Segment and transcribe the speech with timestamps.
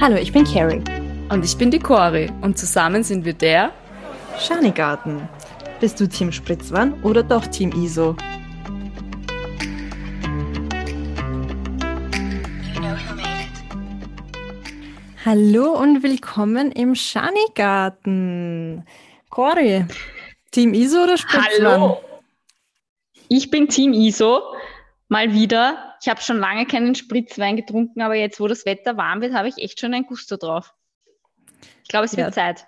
[0.00, 0.80] Hallo, ich bin Carrie.
[1.28, 3.72] Und ich bin die Cori und zusammen sind wir der
[4.38, 5.28] Schanigarten.
[5.80, 8.14] Bist du Team Spritzwan oder doch Team ISO?
[15.24, 18.86] Hallo und willkommen im Schanigarten.
[19.30, 19.84] Cori,
[20.52, 21.80] Team ISO oder Spritzwan?
[21.80, 22.00] Hallo,
[23.28, 24.42] ich bin Team ISO.
[25.08, 25.87] Mal wieder.
[26.00, 29.48] Ich habe schon lange keinen Spritzwein getrunken, aber jetzt, wo das Wetter warm wird, habe
[29.48, 30.74] ich echt schon ein Gusto drauf.
[31.82, 32.66] Ich glaube, es wird ja, Zeit.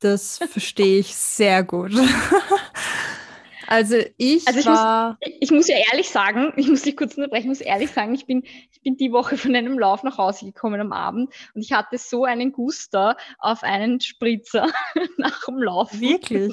[0.00, 1.92] Das verstehe ich sehr gut.
[3.66, 5.18] also ich, also ich war...
[5.20, 8.14] Muss, ich muss ja ehrlich sagen, ich muss dich kurz unterbrechen, ich muss ehrlich sagen,
[8.14, 11.62] ich bin, ich bin die Woche von einem Lauf nach Hause gekommen am Abend und
[11.62, 14.68] ich hatte so einen Guster auf einen Spritzer
[15.16, 16.00] nach dem Lauf.
[16.00, 16.52] Wirklich?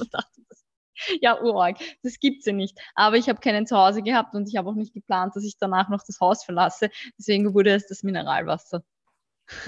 [1.21, 1.77] ja, urorg.
[2.03, 2.77] Das gibt's ja nicht.
[2.95, 5.57] Aber ich habe keinen zu Hause gehabt und ich habe auch nicht geplant, dass ich
[5.57, 6.89] danach noch das Haus verlasse.
[7.17, 8.83] Deswegen wurde es das Mineralwasser.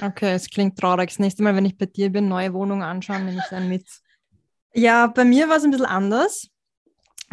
[0.02, 1.10] Okay, es klingt traurig.
[1.10, 3.88] Das nächste Mal, wenn ich bei dir bin, neue Wohnung anschauen, nehme ich einen mit.
[4.74, 6.50] Ja, bei mir war es ein bisschen anders.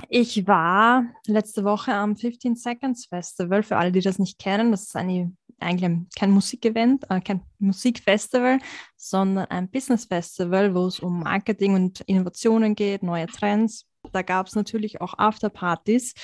[0.09, 3.63] Ich war letzte Woche am 15 Seconds Festival.
[3.63, 8.59] Für alle, die das nicht kennen, das ist eine, eigentlich kein Musikevent, äh, kein Musikfestival,
[8.97, 13.87] sondern ein Business Festival, wo es um Marketing und Innovationen geht, neue Trends.
[14.13, 16.15] Da gab es natürlich auch Afterpartys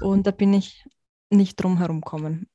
[0.00, 0.84] und da bin ich
[1.30, 2.48] nicht drum herum kommen.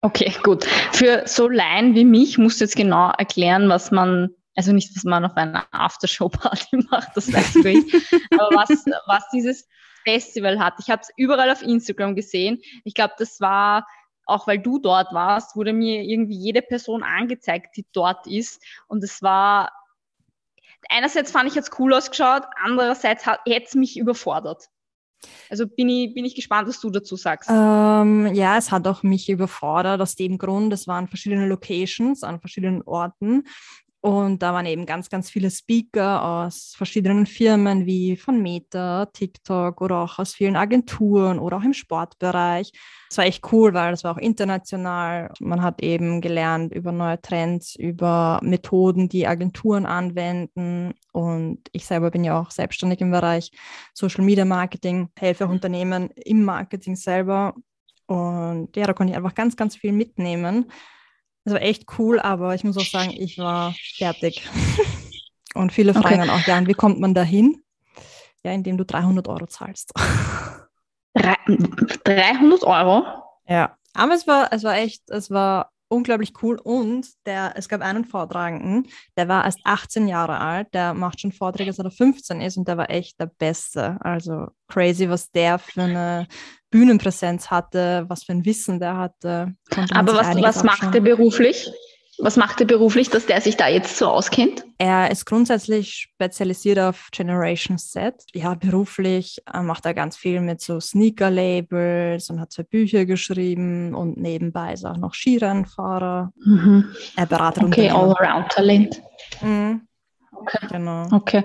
[0.00, 0.64] Okay, gut.
[0.92, 5.04] Für so Laien wie mich musst du jetzt genau erklären, was man, also nicht, was
[5.04, 7.94] man auf einer Aftershow-Party macht, das weiß ich,
[8.32, 8.68] aber was,
[9.06, 9.66] was dieses
[10.04, 10.74] Festival hat.
[10.78, 12.60] Ich habe es überall auf Instagram gesehen.
[12.84, 13.86] Ich glaube, das war,
[14.26, 18.62] auch weil du dort warst, wurde mir irgendwie jede Person angezeigt, die dort ist.
[18.86, 19.72] Und es war,
[20.88, 24.68] einerseits fand ich jetzt cool ausgeschaut, andererseits hätte es mich überfordert.
[25.48, 27.48] Also bin ich, bin ich gespannt, was du dazu sagst.
[27.50, 32.40] Ähm, ja, es hat auch mich überfordert aus dem Grund, es waren verschiedene Locations an
[32.40, 33.44] verschiedenen Orten.
[34.04, 39.80] Und da waren eben ganz, ganz viele Speaker aus verschiedenen Firmen wie von Meta, TikTok
[39.80, 42.70] oder auch aus vielen Agenturen oder auch im Sportbereich.
[43.08, 45.32] Es war echt cool, weil es war auch international.
[45.40, 50.92] Man hat eben gelernt über neue Trends, über Methoden, die Agenturen anwenden.
[51.14, 53.52] Und ich selber bin ja auch selbstständig im Bereich
[53.94, 57.54] Social Media Marketing, helfe auch Unternehmen im Marketing selber.
[58.04, 60.66] Und ja, da konnte ich einfach ganz, ganz viel mitnehmen.
[61.44, 64.48] Das war echt cool, aber ich muss auch sagen, ich war fertig.
[65.54, 67.62] Und viele fragen dann auch, ja, wie kommt man da hin?
[68.42, 69.92] Ja, indem du 300 Euro zahlst.
[71.14, 73.04] 300 Euro?
[73.46, 77.80] Ja, aber es war, es war echt, es war unglaublich cool und der, es gab
[77.80, 82.40] einen Vortragenden, der war erst 18 Jahre alt, der macht schon Vorträge, seit er 15
[82.40, 83.98] ist und der war echt der Beste.
[84.00, 86.26] Also crazy, was der für eine
[86.74, 89.54] Bühnenpräsenz hatte, was für ein Wissen der hatte.
[89.92, 91.70] Aber was, was macht er beruflich?
[92.18, 94.64] Was macht er beruflich, dass der sich da jetzt so auskennt?
[94.78, 98.14] Er ist grundsätzlich spezialisiert auf Generation Z.
[98.34, 103.94] Ja, beruflich äh, macht er ganz viel mit so Sneaker-Labels und hat zwei Bücher geschrieben
[103.94, 106.32] und nebenbei ist er auch noch Skirennfahrer.
[106.44, 106.86] Mhm.
[107.14, 109.00] Er beratet Okay, Allround-Talent.
[109.42, 109.86] Mhm.
[110.32, 110.66] Okay.
[110.72, 111.06] Genau.
[111.12, 111.44] Okay.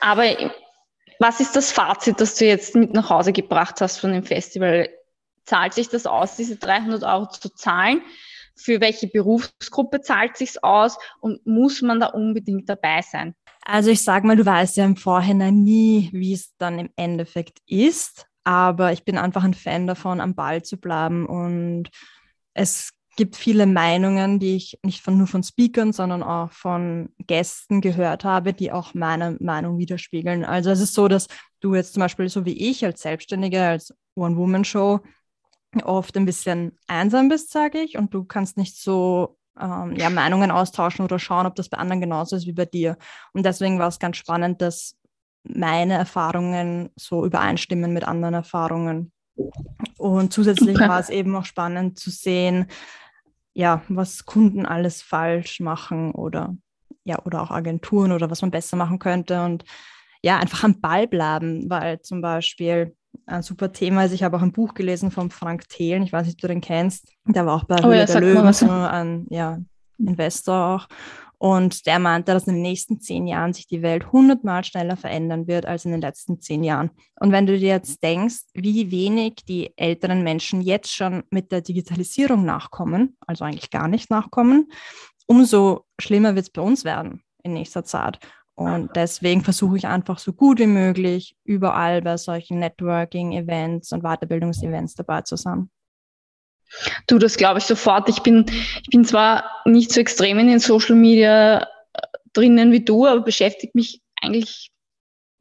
[0.00, 0.24] Aber
[1.24, 4.90] was ist das Fazit, das du jetzt mit nach Hause gebracht hast von dem Festival?
[5.46, 8.02] Zahlt sich das aus, diese 300 Euro zu zahlen?
[8.56, 13.34] für welche Berufsgruppe zahlt sich's aus und muss man da unbedingt dabei sein?
[13.64, 17.58] Also ich sage mal, du weißt ja im Vorhinein nie, wie es dann im Endeffekt
[17.66, 21.88] ist, aber ich bin einfach ein Fan davon, am Ball zu bleiben und
[22.52, 27.80] es gibt viele Meinungen, die ich nicht von, nur von Speakern, sondern auch von Gästen
[27.80, 30.44] gehört habe, die auch meine Meinung widerspiegeln.
[30.44, 31.28] Also es ist so, dass
[31.60, 35.00] du jetzt zum Beispiel so wie ich als Selbstständige, als One-Woman-Show
[35.84, 40.50] oft ein bisschen einsam bist, sage ich, und du kannst nicht so ähm, ja, Meinungen
[40.50, 42.96] austauschen oder schauen, ob das bei anderen genauso ist wie bei dir.
[43.32, 44.96] Und deswegen war es ganz spannend, dass
[45.42, 49.12] meine Erfahrungen so übereinstimmen mit anderen Erfahrungen.
[49.98, 52.66] Und zusätzlich war es eben auch spannend zu sehen,
[53.54, 56.56] ja, was Kunden alles falsch machen oder
[57.04, 59.64] ja, oder auch Agenturen oder was man besser machen könnte und
[60.22, 62.96] ja, einfach am Ball bleiben, weil zum Beispiel
[63.26, 64.12] ein super Thema ist.
[64.12, 66.62] Ich habe auch ein Buch gelesen von Frank Thelen, ich weiß nicht, ob du den
[66.62, 67.12] kennst.
[67.26, 69.58] Der war auch bei oh, Höhle ja, der Löwen, so ein ja,
[69.98, 70.88] Investor auch.
[71.44, 75.46] Und der meinte, dass in den nächsten zehn Jahren sich die Welt hundertmal schneller verändern
[75.46, 76.90] wird als in den letzten zehn Jahren.
[77.20, 81.60] Und wenn du dir jetzt denkst, wie wenig die älteren Menschen jetzt schon mit der
[81.60, 84.72] Digitalisierung nachkommen, also eigentlich gar nicht nachkommen,
[85.26, 88.20] umso schlimmer wird es bei uns werden in nächster Zeit.
[88.54, 94.94] Und deswegen versuche ich einfach so gut wie möglich überall bei solchen Networking-Events und Weiterbildungsevents
[94.94, 95.68] dabei zu sein.
[97.06, 98.08] Du, das glaube ich sofort.
[98.08, 98.46] Ich bin,
[98.82, 101.66] ich bin zwar nicht so extrem in den Social Media äh,
[102.32, 104.70] drinnen wie du, aber beschäftige mich eigentlich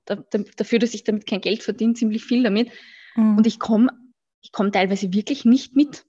[0.06, 2.70] da, da, dafür, dass ich damit kein Geld verdiene, ziemlich viel damit.
[3.16, 3.38] Mhm.
[3.38, 3.90] Und ich komme
[4.44, 6.06] ich komm teilweise wirklich nicht mit.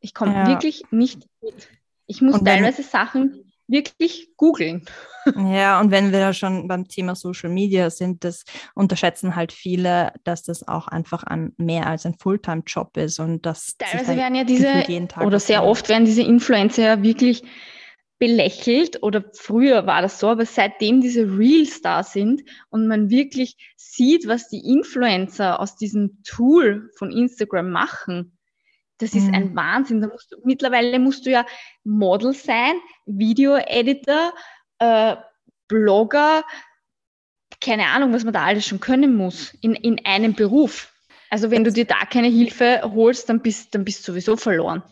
[0.00, 0.46] Ich komme ja.
[0.46, 1.68] wirklich nicht mit.
[2.06, 4.84] Ich muss teilweise Sachen wirklich googeln.
[5.36, 8.44] Ja, und wenn wir da schon beim Thema Social Media sind, das
[8.74, 13.76] unterschätzen halt viele, dass das auch einfach an mehr als ein Fulltime-Job ist und das
[13.76, 14.84] teilweise werden ja diese
[15.22, 17.42] oder sehr oft werden diese Influencer ja wirklich
[18.18, 23.56] belächelt oder früher war das so, aber seitdem diese Reels da sind und man wirklich
[23.76, 28.37] sieht, was die Influencer aus diesem Tool von Instagram machen,
[28.98, 29.34] das ist mhm.
[29.34, 30.00] ein Wahnsinn.
[30.00, 31.46] Da musst du, mittlerweile musst du ja
[31.84, 32.74] Model sein,
[33.06, 34.32] Video-Editor,
[34.78, 35.16] äh,
[35.68, 36.44] Blogger,
[37.60, 40.92] keine Ahnung, was man da alles schon können muss in, in einem Beruf.
[41.30, 44.82] Also wenn du dir da keine Hilfe holst, dann bist, dann bist du sowieso verloren.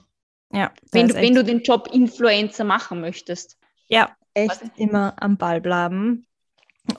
[0.52, 0.72] Ja.
[0.92, 3.58] Wenn du, wenn du den Job Influencer machen möchtest.
[3.88, 6.26] Ja, echt immer am Ball bleiben.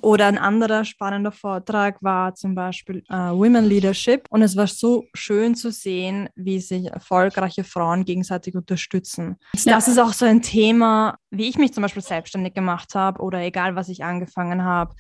[0.01, 4.25] Oder ein anderer spannender Vortrag war zum Beispiel äh, Women Leadership.
[4.30, 9.38] Und es war so schön zu sehen, wie sich erfolgreiche Frauen gegenseitig unterstützen.
[9.56, 9.74] Ja.
[9.74, 13.39] Das ist auch so ein Thema, wie ich mich zum Beispiel selbstständig gemacht habe oder
[13.42, 14.95] egal, was ich angefangen habe,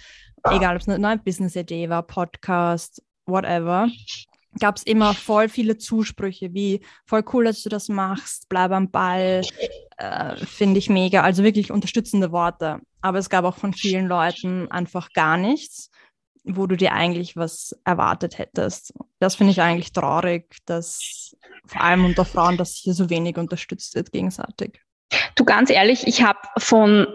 [0.49, 3.87] egal ob es eine neue Business-Idee war, Podcast, whatever
[4.59, 8.91] gab es immer voll viele Zusprüche, wie voll cool, dass du das machst, bleib am
[8.91, 9.41] Ball,
[9.97, 11.21] äh, finde ich mega.
[11.21, 12.79] Also wirklich unterstützende Worte.
[13.01, 15.89] Aber es gab auch von vielen Leuten einfach gar nichts,
[16.43, 18.93] wo du dir eigentlich was erwartet hättest.
[19.19, 23.95] Das finde ich eigentlich traurig, dass vor allem unter Frauen, dass hier so wenig unterstützt
[23.95, 24.81] wird gegenseitig.
[25.35, 27.07] Du ganz ehrlich, ich habe von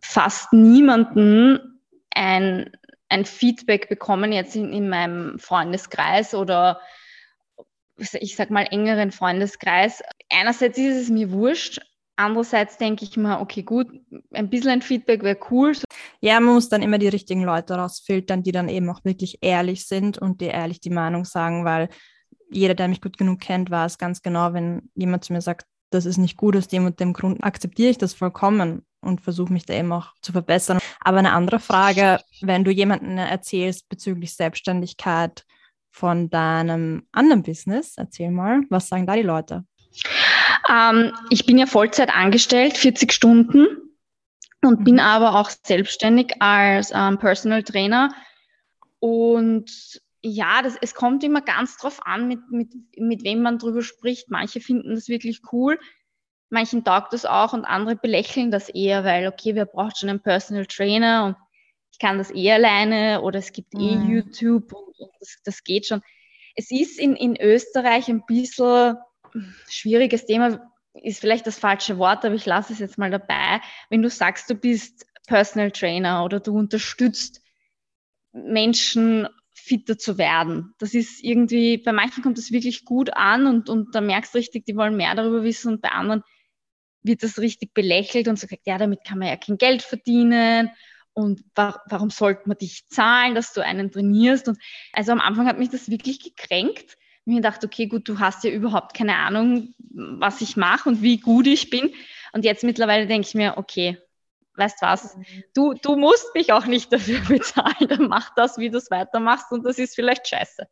[0.00, 1.80] fast niemanden
[2.10, 2.70] ein
[3.08, 6.80] ein Feedback bekommen jetzt in, in meinem Freundeskreis oder
[7.96, 10.02] ich sag mal engeren Freundeskreis.
[10.30, 11.80] Einerseits ist es mir wurscht,
[12.16, 13.88] andererseits denke ich mir, okay, gut,
[14.32, 15.72] ein bisschen ein Feedback wäre cool.
[16.20, 19.86] Ja, man muss dann immer die richtigen Leute rausfiltern, die dann eben auch wirklich ehrlich
[19.86, 21.88] sind und dir ehrlich die Meinung sagen, weil
[22.50, 26.06] jeder, der mich gut genug kennt, weiß ganz genau, wenn jemand zu mir sagt, das
[26.06, 29.64] ist nicht gut aus dem und dem Grund, akzeptiere ich das vollkommen und versuche mich
[29.64, 30.78] da eben auch zu verbessern.
[31.00, 35.44] Aber eine andere Frage, wenn du jemanden erzählst bezüglich Selbstständigkeit
[35.90, 39.64] von deinem anderen Business, erzähl mal, was sagen da die Leute?
[40.70, 43.66] Ähm, ich bin ja Vollzeit angestellt, 40 Stunden
[44.62, 44.84] und mhm.
[44.84, 48.10] bin aber auch selbstständig als ähm, Personal Trainer.
[48.98, 53.82] Und ja, das, es kommt immer ganz drauf an, mit, mit, mit wem man drüber
[53.82, 54.30] spricht.
[54.30, 55.78] Manche finden das wirklich cool
[56.50, 60.22] manchen taugt das auch und andere belächeln das eher, weil, okay, wer braucht schon einen
[60.22, 61.36] Personal Trainer und
[61.92, 64.10] ich kann das eh alleine oder es gibt eh mhm.
[64.10, 66.02] YouTube und, und das, das, geht schon.
[66.54, 68.96] Es ist in, in Österreich ein bisschen
[69.68, 73.60] schwieriges Thema, ist vielleicht das falsche Wort, aber ich lasse es jetzt mal dabei.
[73.90, 77.42] Wenn du sagst, du bist Personal Trainer oder du unterstützt
[78.32, 80.74] Menschen fitter zu werden.
[80.78, 84.38] Das ist irgendwie, bei manchen kommt das wirklich gut an und, und da merkst du
[84.38, 86.22] richtig, die wollen mehr darüber wissen und bei anderen
[87.02, 90.70] wird das richtig belächelt und so gesagt, ja, damit kann man ja kein Geld verdienen
[91.18, 94.46] und wa warum sollte man dich zahlen, dass du einen trainierst?
[94.48, 94.58] Und
[94.92, 96.96] also am Anfang hat mich das wirklich gekränkt.
[97.24, 101.18] Ich dachte, okay, gut, du hast ja überhaupt keine Ahnung, was ich mache und wie
[101.18, 101.92] gut ich bin.
[102.32, 103.98] Und jetzt mittlerweile denke ich mir, okay,
[104.54, 105.16] weißt was,
[105.54, 109.50] du, du musst mich auch nicht dafür bezahlen, dann mach das, wie du es weitermachst
[109.50, 110.68] und das ist vielleicht scheiße.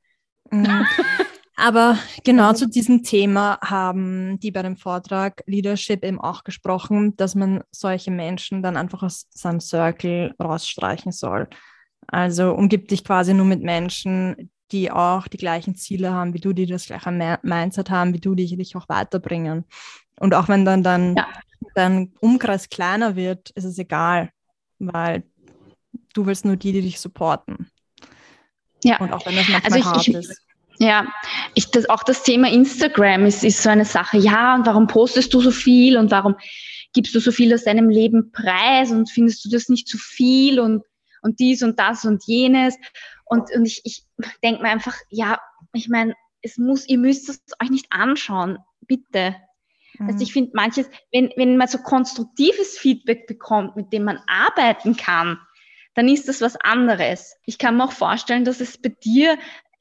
[1.57, 7.35] Aber genau zu diesem Thema haben die bei dem Vortrag Leadership eben auch gesprochen, dass
[7.35, 11.49] man solche Menschen dann einfach aus seinem Circle rausstreichen soll.
[12.09, 16.53] Also umgib dich quasi nur mit Menschen, die auch die gleichen Ziele haben wie du,
[16.53, 19.65] die das gleiche Mindset haben wie du, die dich auch weiterbringen.
[20.21, 21.27] Und auch wenn dann, dann ja.
[21.75, 24.31] dein Umkreis kleiner wird, ist es egal,
[24.79, 25.25] weil
[26.13, 27.71] du willst nur die, die dich supporten.
[28.85, 28.99] Ja.
[29.01, 30.46] Und auch wenn das manchmal also ich, hart ich, ist.
[30.79, 31.07] Ja,
[31.55, 34.19] ich, das, auch das Thema Instagram ist, ist so eine Sache.
[34.19, 36.37] Ja, und warum postest du so viel und warum
[36.93, 40.61] gibst du so viel aus deinem Leben preis und findest du das nicht zu viel
[40.61, 40.83] und,
[41.23, 42.77] und dies und das und jenes?
[43.25, 44.05] Und, und ich, ich
[44.43, 45.41] denke mir einfach, ja,
[45.73, 49.37] ich meine, es muss, ihr müsst es euch nicht anschauen, bitte.
[49.99, 50.09] Mhm.
[50.09, 54.97] Also ich finde manches, wenn, wenn man so konstruktives Feedback bekommt, mit dem man arbeiten
[54.97, 55.39] kann,
[55.95, 57.37] dann ist das was anderes.
[57.47, 59.39] Ich kann mir auch vorstellen, dass es bei dir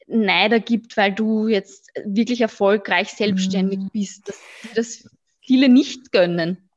[0.08, 3.90] Neider gibt, weil du jetzt wirklich erfolgreich selbstständig mhm.
[3.92, 4.40] bist, dass
[4.76, 5.10] das
[5.42, 6.70] viele nicht gönnen.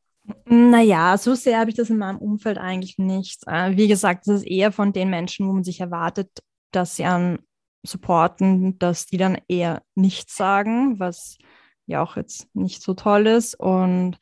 [0.44, 3.46] Naja, so sehr habe ich das in meinem Umfeld eigentlich nicht.
[3.46, 6.30] Äh, wie gesagt, das ist eher von den Menschen, wo man sich erwartet,
[6.70, 7.38] dass sie an
[7.82, 11.38] supporten, dass die dann eher nichts sagen, was
[11.86, 14.18] ja auch jetzt nicht so toll ist und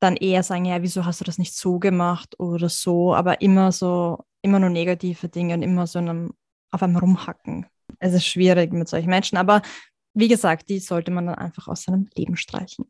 [0.00, 3.72] dann eher sagen, ja, wieso hast du das nicht so gemacht oder so, aber immer
[3.72, 6.32] so, immer nur negative Dinge und immer so einem,
[6.70, 7.66] auf einem rumhacken.
[8.04, 9.62] Es ist schwierig mit solchen Menschen, aber
[10.12, 12.84] wie gesagt, die sollte man dann einfach aus seinem Leben streichen.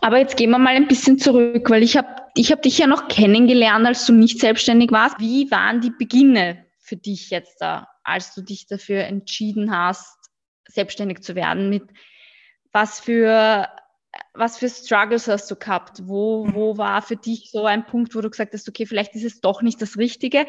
[0.00, 2.88] Aber jetzt gehen wir mal ein bisschen zurück, weil ich habe ich hab dich ja
[2.88, 5.20] noch kennengelernt, als du nicht selbstständig warst.
[5.20, 10.18] Wie waren die Beginne für dich jetzt da, als du dich dafür entschieden hast,
[10.66, 11.70] selbstständig zu werden?
[11.70, 11.84] Mit
[12.72, 13.68] was für,
[14.34, 16.02] was für Struggles hast du gehabt?
[16.06, 19.24] Wo, wo war für dich so ein Punkt, wo du gesagt hast, okay, vielleicht ist
[19.24, 20.44] es doch nicht das Richtige?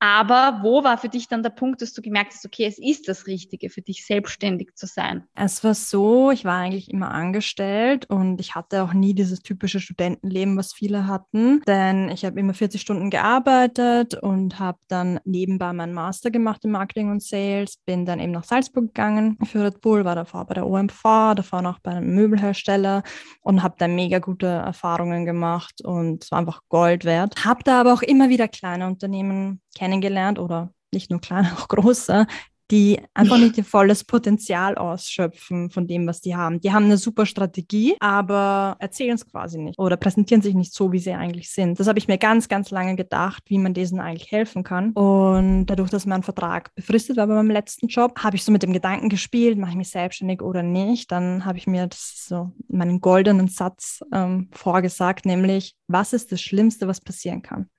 [0.00, 3.08] Aber wo war für dich dann der Punkt, dass du gemerkt hast, okay, es ist
[3.08, 5.24] das Richtige für dich, selbstständig zu sein?
[5.34, 9.80] Es war so, ich war eigentlich immer angestellt und ich hatte auch nie dieses typische
[9.80, 15.72] Studentenleben, was viele hatten, denn ich habe immer 40 Stunden gearbeitet und habe dann nebenbei
[15.72, 19.80] meinen Master gemacht im Marketing und Sales, bin dann eben nach Salzburg gegangen für Red
[19.80, 21.02] Bull, war davor bei der OMV,
[21.34, 23.02] davor noch bei einem Möbelhersteller
[23.42, 27.44] und habe da mega gute Erfahrungen gemacht und es war einfach Gold wert.
[27.44, 32.26] Habe da aber auch immer wieder kleine Unternehmen kennengelernt oder nicht nur kleine, auch große,
[32.70, 36.60] die einfach nicht ihr volles Potenzial ausschöpfen von dem, was die haben.
[36.60, 40.92] Die haben eine super Strategie, aber erzählen es quasi nicht oder präsentieren sich nicht so,
[40.92, 41.80] wie sie eigentlich sind.
[41.80, 44.92] Das habe ich mir ganz, ganz lange gedacht, wie man diesen eigentlich helfen kann.
[44.92, 48.62] Und dadurch, dass mein Vertrag befristet war bei meinem letzten Job, habe ich so mit
[48.62, 51.10] dem Gedanken gespielt, mache ich mich selbstständig oder nicht.
[51.10, 56.86] Dann habe ich mir so meinen goldenen Satz ähm, vorgesagt, nämlich, was ist das Schlimmste,
[56.86, 57.70] was passieren kann?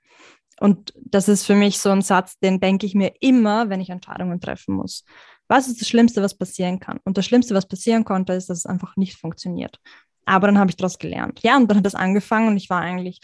[0.60, 3.90] Und das ist für mich so ein Satz, den denke ich mir immer, wenn ich
[3.90, 5.06] Entscheidungen treffen muss.
[5.48, 7.00] Was ist das Schlimmste, was passieren kann?
[7.06, 9.80] Und das Schlimmste, was passieren konnte, ist, dass es einfach nicht funktioniert.
[10.26, 11.40] Aber dann habe ich daraus gelernt.
[11.42, 13.20] Ja, und dann hat das angefangen und ich war eigentlich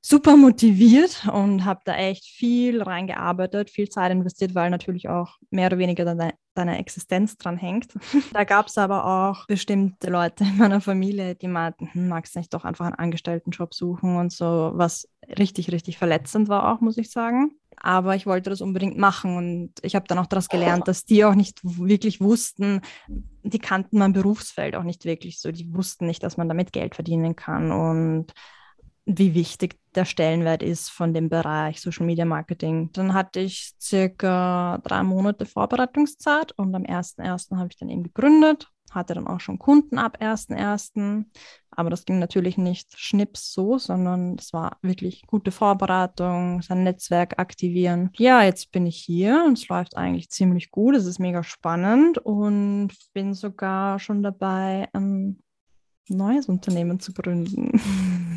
[0.00, 5.66] super motiviert und habe da echt viel reingearbeitet, viel Zeit investiert, weil natürlich auch mehr
[5.66, 7.94] oder weniger deine, deine Existenz dran hängt.
[8.32, 12.38] da gab es aber auch bestimmte Leute in meiner Familie, die meinten, hm, magst du
[12.38, 16.98] nicht doch einfach einen Angestelltenjob suchen und so, was richtig, richtig verletzend war auch, muss
[16.98, 17.52] ich sagen.
[17.80, 21.24] Aber ich wollte das unbedingt machen und ich habe dann auch daraus gelernt, dass die
[21.24, 25.52] auch nicht wirklich wussten, die kannten mein Berufsfeld auch nicht wirklich so.
[25.52, 28.32] Die wussten nicht, dass man damit Geld verdienen kann und
[29.08, 32.90] wie wichtig der Stellenwert ist von dem Bereich Social Media Marketing.
[32.92, 37.56] Dann hatte ich circa drei Monate Vorbereitungszeit und am 1.1.
[37.56, 41.24] habe ich dann eben gegründet, hatte dann auch schon Kunden ab 1.1.
[41.70, 47.38] Aber das ging natürlich nicht schnips so, sondern es war wirklich gute Vorbereitung, sein Netzwerk
[47.38, 48.10] aktivieren.
[48.18, 50.94] Ja, jetzt bin ich hier und es läuft eigentlich ziemlich gut.
[50.94, 55.42] Es ist mega spannend und bin sogar schon dabei, ein
[56.08, 57.72] neues Unternehmen zu gründen.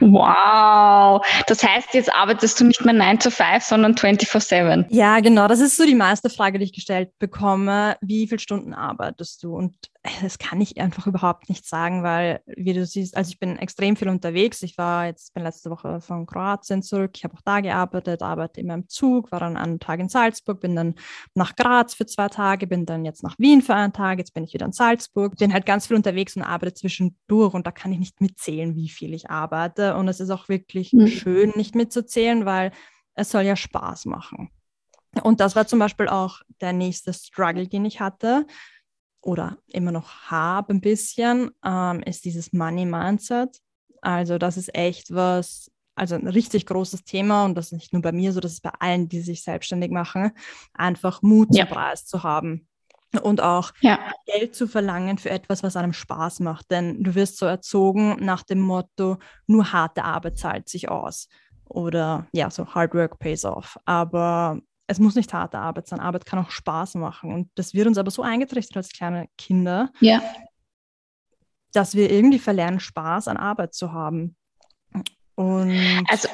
[0.00, 1.24] Wow.
[1.46, 4.86] Das heißt, jetzt arbeitest du nicht mehr 9 to 5, sondern 24-7.
[4.90, 5.46] Ja, genau.
[5.46, 7.96] Das ist so die meiste Frage, die ich gestellt bekomme.
[8.00, 9.54] Wie viele Stunden arbeitest du?
[9.54, 9.76] Und
[10.22, 13.96] das kann ich einfach überhaupt nicht sagen, weil, wie du siehst, also ich bin extrem
[13.96, 14.62] viel unterwegs.
[14.62, 17.10] Ich war jetzt, bin letzte Woche von Kroatien zurück.
[17.16, 20.60] Ich habe auch da gearbeitet, arbeite immer im Zug, war dann einen Tag in Salzburg,
[20.60, 20.94] bin dann
[21.34, 24.44] nach Graz für zwei Tage, bin dann jetzt nach Wien für einen Tag, jetzt bin
[24.44, 25.36] ich wieder in Salzburg.
[25.36, 28.88] Bin halt ganz viel unterwegs und arbeite zwischendurch und da kann ich nicht mitzählen, wie
[28.88, 29.96] viel ich arbeite.
[29.96, 31.08] Und es ist auch wirklich mhm.
[31.08, 32.72] schön, nicht mitzuzählen, weil
[33.14, 34.50] es soll ja Spaß machen.
[35.22, 38.46] Und das war zum Beispiel auch der nächste Struggle, den ich hatte
[39.22, 43.60] oder immer noch habe ein bisschen, ähm, ist dieses Money Mindset.
[44.02, 48.02] Also das ist echt was, also ein richtig großes Thema und das ist nicht nur
[48.02, 50.32] bei mir so, das ist bei allen, die sich selbstständig machen,
[50.72, 51.66] einfach Mut ja.
[51.66, 52.66] zum Preis zu haben
[53.22, 53.98] und auch ja.
[54.26, 56.70] Geld zu verlangen für etwas, was einem Spaß macht.
[56.70, 61.28] Denn du wirst so erzogen nach dem Motto, nur harte Arbeit zahlt sich aus.
[61.64, 63.78] Oder ja, so Hard Work pays off.
[63.84, 64.60] Aber
[64.90, 66.00] es muss nicht harte Arbeit sein.
[66.00, 67.32] Arbeit kann auch Spaß machen.
[67.32, 70.20] Und das wird uns aber so eingetrichtert als kleine Kinder, ja.
[71.72, 74.34] dass wir irgendwie verlernen, Spaß an Arbeit zu haben.
[75.36, 75.78] Und
[76.08, 76.28] also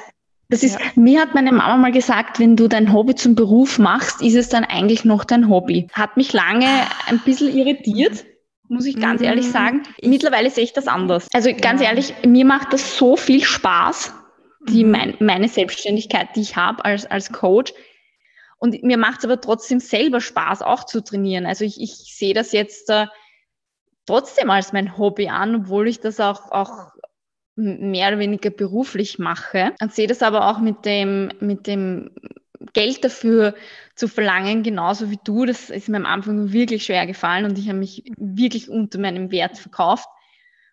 [0.48, 0.86] das ist, ja.
[0.94, 4.48] mir hat meine Mama mal gesagt, wenn du dein Hobby zum Beruf machst, ist es
[4.48, 5.88] dann eigentlich noch dein Hobby.
[5.92, 6.66] Hat mich lange
[7.08, 8.24] ein bisschen irritiert,
[8.68, 9.26] muss ich ganz mhm.
[9.26, 9.82] ehrlich sagen.
[10.02, 11.28] Mittlerweile sehe ich das anders.
[11.34, 11.88] Also ganz ja.
[11.88, 14.14] ehrlich, mir macht das so viel Spaß,
[14.66, 14.90] die, mhm.
[14.90, 17.74] mein, meine Selbstständigkeit, die ich habe als, als Coach.
[18.58, 21.46] Und mir macht es aber trotzdem selber Spaß, auch zu trainieren.
[21.46, 23.06] Also ich, ich sehe das jetzt äh,
[24.06, 26.92] trotzdem als mein Hobby an, obwohl ich das auch, auch
[27.56, 29.74] mehr oder weniger beruflich mache.
[29.80, 32.10] Und sehe das aber auch mit dem, mit dem
[32.72, 33.54] Geld dafür
[33.94, 35.44] zu verlangen, genauso wie du.
[35.44, 39.30] Das ist mir am Anfang wirklich schwer gefallen und ich habe mich wirklich unter meinem
[39.30, 40.08] Wert verkauft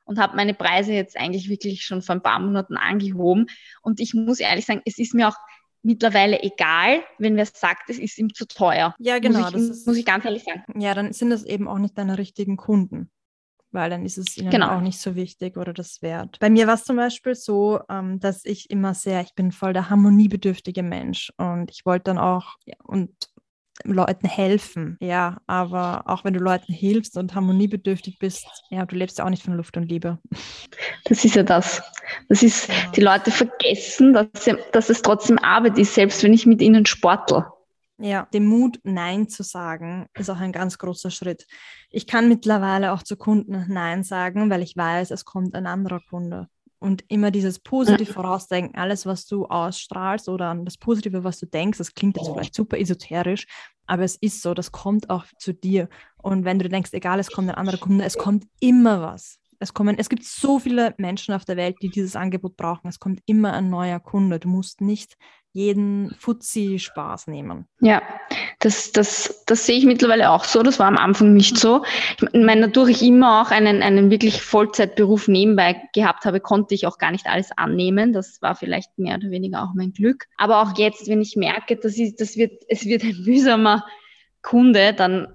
[0.06, 3.48] und habe meine Preise jetzt eigentlich wirklich schon vor ein paar Monaten angehoben.
[3.82, 5.38] Und ich muss ehrlich sagen, es ist mir auch
[5.84, 8.96] mittlerweile egal, wenn wer sagt, es ist ihm zu teuer.
[9.00, 9.40] Ja, genau.
[9.40, 10.64] Muss ich, das ist, muss ich ganz ehrlich sagen.
[10.80, 13.10] Ja, dann sind das eben auch nicht deine richtigen Kunden.
[13.76, 14.70] weil dann ist es ihnen Genau.
[14.78, 16.38] auch nicht so wichtig oder das wert.
[16.40, 19.74] Bei mir war es zum Beispiel so, ähm, dass ich immer sehr, ich bin voll
[19.74, 23.10] der harmoniebedürftige Mensch und ich wollte dann auch ja, und
[23.84, 29.18] Leuten helfen, ja, aber auch wenn du Leuten hilfst und harmoniebedürftig bist, ja, du lebst
[29.18, 30.20] ja auch nicht von Luft und Liebe.
[31.06, 31.82] Das ist ja das.
[32.30, 32.92] Das ist, Genau.
[32.92, 36.86] die Leute vergessen, dass, sie, dass es trotzdem Arbeit ist, selbst wenn ich mit ihnen
[36.86, 37.46] sportel.
[37.98, 41.46] Ja, den Mut, Nein zu sagen, ist auch ein ganz großer Schritt.
[41.90, 46.02] Ich kann mittlerweile auch zu Kunden Nein sagen, weil ich weiß, es kommt ein anderer
[46.10, 46.48] Kunde.
[46.84, 51.46] Und immer dieses positiv vorausdenken, alles, was du ausstrahlst oder an das Positive, was du
[51.46, 53.48] denkst, das klingt jetzt vielleicht super esoterisch,
[53.86, 55.88] aber es ist so, das kommt auch zu dir.
[56.18, 59.40] Und wenn du denkst, egal, es kommt ein anderer Kunde, es kommt immer was.
[59.60, 62.90] Es, kommen, es gibt so viele Menschen auf der Welt, die dieses Angebot brauchen.
[62.90, 64.40] Es kommt immer ein neuer Kunde.
[64.40, 65.16] Du musst nicht
[65.54, 67.68] jeden Fuzzi-Spaß nehmen.
[67.80, 68.02] Ja,
[68.60, 70.64] das, das, das sehe ich mittlerweile auch so.
[70.64, 71.84] Das war am Anfang nicht so.
[72.18, 76.88] Ich meine, dadurch ich immer auch einen, einen wirklich Vollzeitberuf nebenbei gehabt habe, konnte ich
[76.88, 78.14] auch gar nicht alles annehmen.
[78.14, 80.26] Das war vielleicht mehr oder weniger auch mein Glück.
[80.38, 83.86] Aber auch jetzt, wenn ich merke, das, ist, das wird, es wird ein mühsamer
[84.44, 85.34] Kunde, dann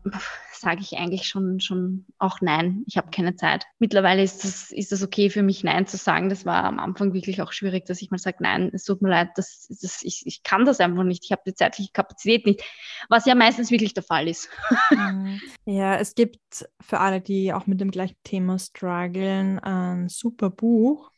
[0.52, 3.64] sage ich eigentlich schon, schon auch nein, ich habe keine Zeit.
[3.78, 6.28] Mittlerweile ist das, ist das okay für mich, nein zu sagen.
[6.28, 9.08] Das war am Anfang wirklich auch schwierig, dass ich mal sage, nein, es tut mir
[9.08, 12.62] leid, das, das, ich, ich kann das einfach nicht, ich habe die zeitliche Kapazität nicht,
[13.08, 14.48] was ja meistens wirklich der Fall ist.
[14.90, 15.40] Mhm.
[15.64, 21.10] Ja, es gibt für alle, die auch mit dem gleichen Thema strugglen, ein super Buch.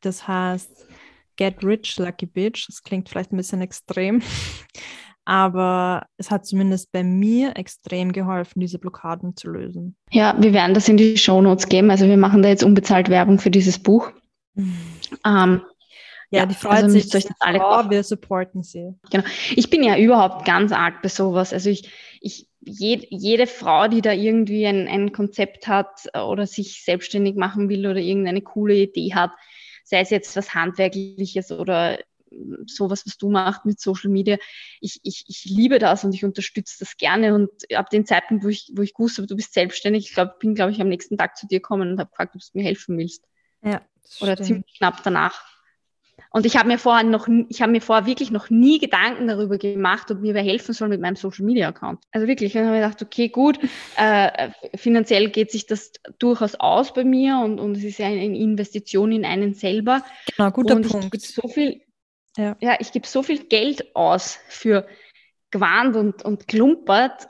[0.00, 0.86] Das heißt
[1.36, 2.68] Get Rich, Lucky Bitch.
[2.68, 4.22] Das klingt vielleicht ein bisschen extrem,
[5.26, 9.96] aber es hat zumindest bei mir extrem geholfen, diese Blockaden zu lösen.
[10.10, 11.90] Ja, wir werden das in die Show Notes geben.
[11.90, 14.12] Also wir machen da jetzt unbezahlt Werbung für dieses Buch.
[14.56, 14.70] Ähm,
[15.24, 17.04] Ja, Ja, die freut also sich.
[17.14, 17.90] euch das alle kaufen.
[17.90, 18.94] wir supporten sie.
[19.54, 21.52] ich bin ja überhaupt ganz arg bei sowas.
[21.52, 21.90] Also ich,
[22.20, 27.68] ich jed, jede Frau, die da irgendwie ein, ein Konzept hat oder sich selbstständig machen
[27.68, 29.30] will oder irgendeine coole Idee hat,
[29.84, 31.98] sei es jetzt was Handwerkliches oder
[32.66, 34.38] sowas, was du machst mit Social Media.
[34.80, 37.34] Ich, ich, ich liebe das und ich unterstütze das gerne.
[37.34, 40.38] Und ab dem Zeitpunkt, wo ich, wo ich gewusst habe, du bist selbstständig, ich glaub,
[40.38, 42.64] bin, glaube ich, am nächsten Tag zu dir gekommen und habe gefragt, ob du mir
[42.64, 43.24] helfen willst.
[43.62, 43.82] Ja,
[44.20, 44.46] Oder stimmt.
[44.46, 45.56] ziemlich knapp danach.
[46.30, 49.58] Und ich habe mir vorher noch, ich habe mir vorher wirklich noch nie Gedanken darüber
[49.58, 52.00] gemacht, ob mir wer helfen soll mit meinem Social Media Account.
[52.10, 53.58] Also wirklich, dann habe ich gedacht, okay, gut,
[53.96, 58.36] äh, finanziell geht sich das durchaus aus bei mir und, und es ist ja eine
[58.36, 60.04] Investition in einen selber.
[60.36, 61.10] Genau, guter und ich Punkt.
[61.10, 61.80] gebe so viel,
[62.36, 62.56] Ja.
[62.60, 62.76] ja.
[62.80, 64.86] ich gebe so viel Geld aus für
[65.50, 67.28] Gewand und, und Klumpert,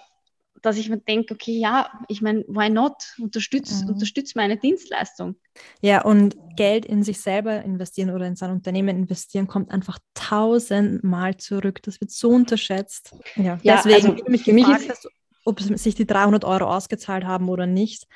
[0.63, 2.95] dass ich mir denke, okay, ja, ich meine, why not?
[3.21, 3.91] Unterstütz, Mhm.
[3.91, 5.37] unterstütz meine Dienstleistung.
[5.81, 11.37] Ja, und Geld in sich selber investieren oder in sein Unternehmen investieren kommt einfach tausendmal
[11.37, 11.83] zurück.
[11.83, 13.15] Das wird so unterschätzt.
[13.37, 15.09] Ja, Ja, deswegen, also mich für mich gefragt ist-
[15.45, 18.09] ob sich die 300 Euro ausgezahlt haben oder nicht,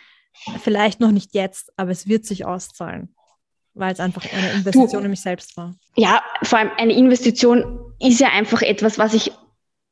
[0.58, 3.14] vielleicht noch nicht jetzt, aber es wird sich auszahlen,
[3.80, 5.74] weil es einfach eine Investition in mich selbst war.
[5.96, 9.32] Ja, vor allem eine Investition ist ja einfach etwas, was ich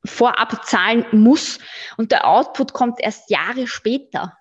[0.05, 1.59] vorab zahlen muss
[1.97, 4.37] und der Output kommt erst Jahre später.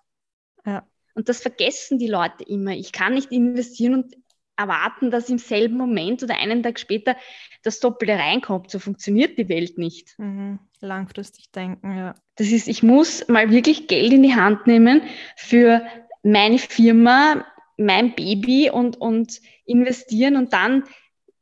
[0.66, 0.86] Ja.
[1.16, 2.72] Und das vergessen die Leute immer.
[2.72, 4.16] Ich kann nicht investieren und
[4.56, 7.16] erwarten, dass im selben Moment oder einen Tag später
[7.64, 8.72] das Doppelte reinkommt.
[8.72, 10.18] So funktioniert die Welt nicht.
[10.18, 10.60] Mhm.
[10.80, 12.16] Langfristig denken, ja.
[12.36, 15.02] Das ist, ich muss mal wirklich Geld in die Hand nehmen
[15.36, 15.82] für
[16.22, 17.46] meine Firma,
[17.78, 20.84] mein Baby und, und investieren und dann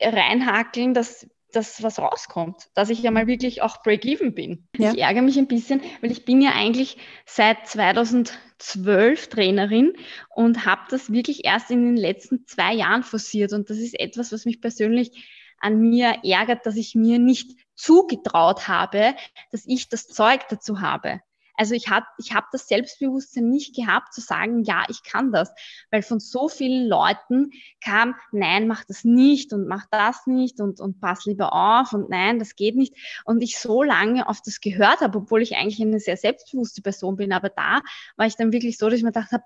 [0.02, 4.68] reinhakeln, dass dass was rauskommt, dass ich ja mal wirklich auch Break-Even bin.
[4.78, 4.92] Ja.
[4.92, 9.94] Ich ärgere mich ein bisschen, weil ich bin ja eigentlich seit 2012 Trainerin
[10.36, 13.54] und habe das wirklich erst in den letzten zwei Jahren forciert.
[13.54, 15.12] Und das ist etwas, was mich persönlich
[15.60, 19.16] an mir ärgert, dass ich mir nicht zugetraut habe,
[19.52, 21.22] dass ich das Zeug dazu habe.
[21.58, 25.52] Also ich habe ich hab das Selbstbewusstsein nicht gehabt, zu sagen, ja, ich kann das.
[25.92, 27.52] Weil von so vielen Leuten
[27.84, 32.10] kam, nein, mach das nicht und mach das nicht und, und pass lieber auf und
[32.10, 32.96] nein, das geht nicht.
[33.26, 37.16] Und ich so lange auf das gehört habe, obwohl ich eigentlich eine sehr selbstbewusste Person
[37.16, 37.32] bin.
[37.32, 37.82] Aber da
[38.18, 39.44] war ich dann wirklich so, dass ich mir gedacht habe,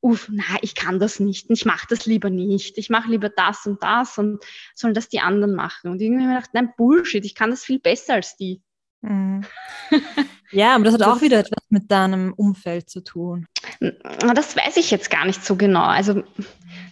[0.00, 3.66] uff, na, ich kann das nicht, ich mache das lieber nicht, ich mache lieber das
[3.66, 5.90] und das und sollen das die anderen machen.
[5.90, 8.62] Und irgendwie habe ich mir gedacht, nein, Bullshit, ich kann das viel besser als die.
[9.02, 9.44] Mhm.
[10.52, 13.46] ja, aber das hat auch wieder etwas mit deinem Umfeld zu tun.
[13.80, 15.82] Das weiß ich jetzt gar nicht so genau.
[15.82, 16.22] Also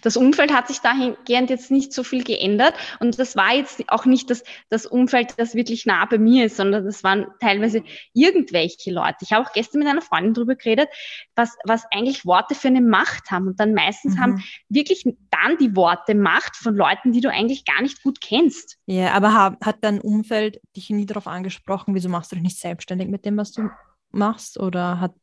[0.03, 4.05] das Umfeld hat sich dahingehend jetzt nicht so viel geändert und das war jetzt auch
[4.05, 8.91] nicht das, das Umfeld, das wirklich nah bei mir ist, sondern das waren teilweise irgendwelche
[8.93, 9.17] Leute.
[9.23, 10.89] Ich habe auch gestern mit einer Freundin drüber geredet,
[11.35, 14.21] was, was eigentlich Worte für eine Macht haben und dann meistens Mhm.
[14.21, 18.79] haben wirklich dann die Worte Macht von Leuten, die du eigentlich gar nicht gut kennst.
[18.87, 22.59] Ja, aber ha- hat dein Umfeld dich nie darauf angesprochen, wieso machst du dich nicht
[22.59, 23.71] selbstständig mit dem, was du
[24.11, 24.59] machst?
[24.59, 25.15] Oder hat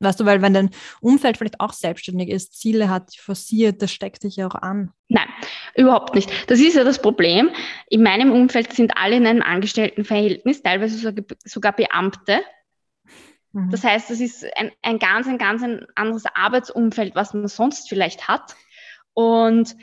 [0.00, 4.22] Weißt du, weil wenn dein Umfeld vielleicht auch selbstständig ist, Ziele hat, forciert, das steckt
[4.22, 4.92] dich ja auch an.
[5.08, 5.26] Nein,
[5.74, 6.30] überhaupt nicht.
[6.48, 7.50] Das ist ja das Problem.
[7.88, 12.40] In meinem Umfeld sind alle in einem Angestelltenverhältnis, teilweise sogar Beamte.
[13.52, 13.70] Mhm.
[13.70, 17.88] Das heißt, das ist ein, ein ganz, ein ganz ein anderes Arbeitsumfeld, was man sonst
[17.88, 18.54] vielleicht hat.
[19.14, 19.74] Und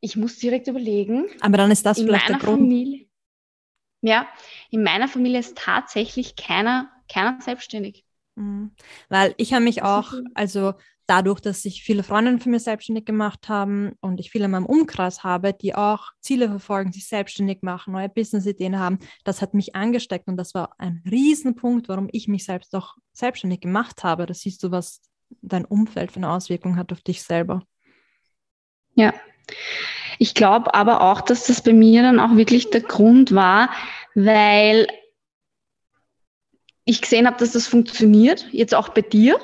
[0.00, 1.26] ich muss direkt überlegen.
[1.40, 2.60] Aber dann ist das in vielleicht meiner der Grund.
[2.60, 3.06] Familie.
[4.02, 4.28] Ja,
[4.70, 8.04] in meiner Familie ist tatsächlich keiner, keiner selbstständig.
[8.40, 8.70] Mhm.
[9.08, 10.74] Weil ich habe mich auch, also
[11.06, 14.66] dadurch, dass sich viele Freundinnen für mich selbstständig gemacht haben und ich viele in meinem
[14.66, 19.74] Umkreis habe, die auch Ziele verfolgen, sich selbstständig machen, neue Business-Ideen haben, das hat mich
[19.74, 24.26] angesteckt und das war ein Riesenpunkt, warum ich mich selbst auch selbstständig gemacht habe.
[24.26, 25.02] Das siehst du, was
[25.42, 27.62] dein Umfeld für eine Auswirkung hat auf dich selber.
[28.94, 29.12] Ja.
[30.18, 33.70] Ich glaube aber auch, dass das bei mir dann auch wirklich der Grund war,
[34.14, 34.86] weil
[36.90, 39.38] ich gesehen habe, dass das funktioniert, jetzt auch bei dir.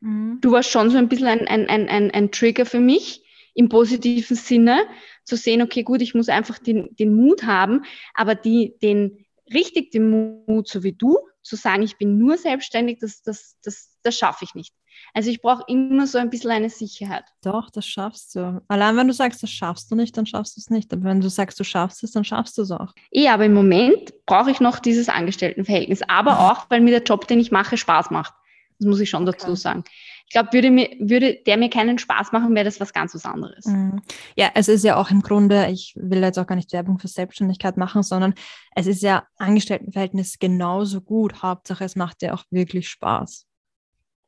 [0.00, 0.38] Mhm.
[0.40, 3.22] Du warst schon so ein bisschen ein, ein, ein, ein, Trigger für mich
[3.54, 4.86] im positiven Sinne,
[5.24, 7.84] zu sehen, okay, gut, ich muss einfach den, den Mut haben,
[8.14, 12.98] aber die, den richtig den Mut, so wie du, zu sagen, ich bin nur selbstständig,
[13.00, 14.74] das, das, das, das schaffe ich nicht.
[15.14, 17.24] Also ich brauche immer so ein bisschen eine Sicherheit.
[17.42, 18.60] Doch, das schaffst du.
[18.68, 20.92] Allein wenn du sagst, das schaffst du nicht, dann schaffst du es nicht.
[20.92, 22.92] Aber wenn du sagst, du schaffst es, dann schaffst du es auch.
[23.10, 26.02] Eh, aber im Moment brauche ich noch dieses Angestelltenverhältnis.
[26.08, 28.34] Aber auch, weil mir der Job, den ich mache, Spaß macht.
[28.78, 29.56] Das muss ich schon dazu okay.
[29.56, 29.84] sagen.
[30.28, 33.24] Ich glaube, würde, mir, würde der mir keinen Spaß machen, wäre das was ganz was
[33.24, 33.64] anderes.
[33.64, 34.02] Mhm.
[34.36, 37.08] Ja, es ist ja auch im Grunde, ich will jetzt auch gar nicht Werbung für
[37.08, 38.34] Selbstständigkeit machen, sondern
[38.76, 41.42] es ist ja Angestelltenverhältnis genauso gut.
[41.42, 43.46] Hauptsache, es macht dir auch wirklich Spaß.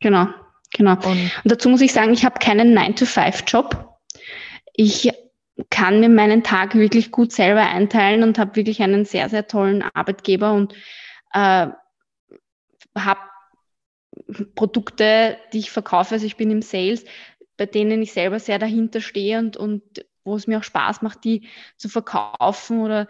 [0.01, 0.29] Genau.
[0.73, 0.95] Genau.
[0.95, 3.99] Und, und dazu muss ich sagen, ich habe keinen 9-to-5-Job.
[4.73, 5.11] Ich
[5.69, 9.83] kann mir meinen Tag wirklich gut selber einteilen und habe wirklich einen sehr, sehr tollen
[9.83, 10.73] Arbeitgeber und
[11.35, 11.67] äh,
[12.97, 13.21] habe
[14.55, 16.15] Produkte, die ich verkaufe.
[16.15, 17.05] Also ich bin im Sales,
[17.57, 19.83] bei denen ich selber sehr dahinter stehe und, und
[20.25, 23.09] wo es mir auch Spaß macht, die zu verkaufen oder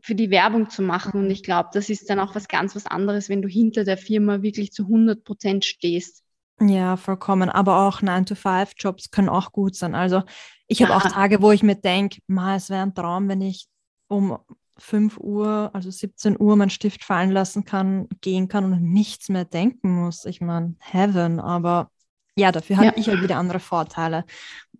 [0.00, 1.20] für die Werbung zu machen.
[1.20, 3.98] Und ich glaube, das ist dann auch was ganz was anderes, wenn du hinter der
[3.98, 6.22] Firma wirklich zu 100 Prozent stehst.
[6.60, 7.50] Ja, vollkommen.
[7.50, 9.94] Aber auch 9-to-5-Jobs können auch gut sein.
[9.94, 10.22] Also
[10.66, 12.20] ich habe auch Tage, wo ich mir denke,
[12.54, 13.68] es wäre ein Traum, wenn ich
[14.08, 14.38] um
[14.78, 19.44] 5 Uhr, also 17 Uhr, meinen Stift fallen lassen kann, gehen kann und nichts mehr
[19.44, 20.24] denken muss.
[20.24, 21.90] Ich meine, Heaven, aber
[22.36, 22.92] ja, dafür habe ja.
[22.96, 24.24] ich halt wieder andere Vorteile.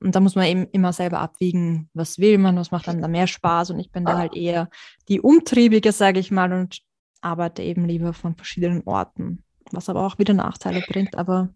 [0.01, 3.09] Und da muss man eben immer selber abwiegen, was will man, was macht einem da
[3.09, 3.71] mehr Spaß.
[3.71, 4.71] Und ich bin da halt eher
[5.09, 6.81] die Umtriebige, sage ich mal, und
[7.21, 11.17] arbeite eben lieber von verschiedenen Orten, was aber auch wieder Nachteile bringt.
[11.17, 11.49] Aber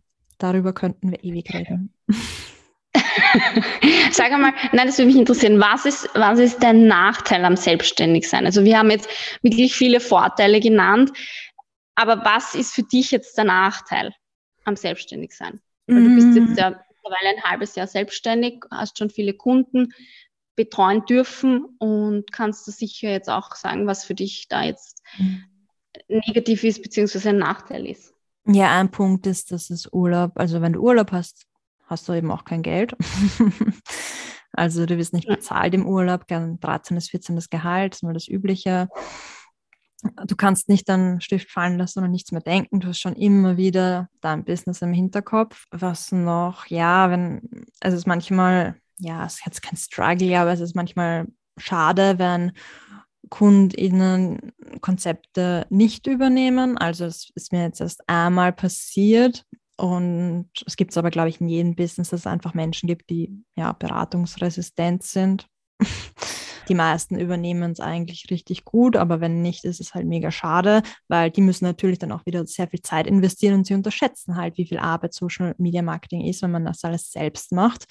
[0.42, 1.94] Darüber könnten wir ewig reden.
[4.12, 5.60] Sag einmal, nein, das würde mich interessieren.
[5.60, 8.46] Was ist, was ist der Nachteil am Selbstständigsein?
[8.46, 9.08] Also wir haben jetzt
[9.42, 11.12] wirklich viele Vorteile genannt,
[11.94, 14.14] aber was ist für dich jetzt der Nachteil
[14.64, 15.60] am Selbstständigsein?
[15.86, 19.92] Weil du bist jetzt ja mittlerweile ein halbes Jahr selbstständig, hast schon viele Kunden
[20.56, 25.02] betreuen dürfen und kannst du sicher jetzt auch sagen, was für dich da jetzt
[26.08, 28.14] negativ ist, beziehungsweise ein Nachteil ist.
[28.46, 31.46] Ja, ein Punkt ist, dass es Urlaub, also wenn du Urlaub hast,
[31.92, 32.96] hast du eben auch kein Geld.
[34.52, 36.96] also du wirst nicht bezahlt im Urlaub, gern 13.
[36.96, 37.38] bis 14.
[37.50, 38.88] Gehalt, das ist mal das Übliche.
[40.26, 42.80] Du kannst nicht dann Stift fallen lassen oder nichts mehr denken.
[42.80, 45.66] Du hast schon immer wieder dein Business im Hinterkopf.
[45.70, 46.66] Was noch?
[46.66, 50.74] Ja, wenn, also es ist manchmal, ja, es ist jetzt kein Struggle, aber es ist
[50.74, 52.52] manchmal schade, wenn
[53.30, 56.76] KundInnen Konzepte nicht übernehmen.
[56.76, 59.46] Also es ist mir jetzt erst einmal passiert
[59.82, 63.10] und es gibt es aber, glaube ich, in jedem Business, dass es einfach Menschen gibt,
[63.10, 65.48] die ja beratungsresistent sind.
[66.68, 70.84] Die meisten übernehmen es eigentlich richtig gut, aber wenn nicht, ist es halt mega schade,
[71.08, 74.56] weil die müssen natürlich dann auch wieder sehr viel Zeit investieren und sie unterschätzen halt,
[74.56, 77.86] wie viel Arbeit Social Media Marketing ist, wenn man das alles selbst macht.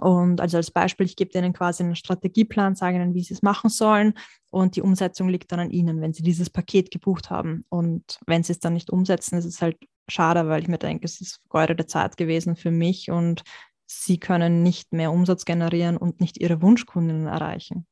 [0.00, 3.42] Und also als Beispiel, ich gebe denen quasi einen Strategieplan, sage ihnen, wie sie es
[3.42, 4.14] machen sollen
[4.50, 7.64] und die Umsetzung liegt dann an ihnen, wenn sie dieses Paket gebucht haben.
[7.68, 9.76] Und wenn sie es dann nicht umsetzen, ist es halt
[10.08, 13.42] schade, weil ich mir denke, es ist vergeudete Zeit gewesen für mich und
[13.86, 17.86] sie können nicht mehr Umsatz generieren und nicht ihre Wunschkunden erreichen.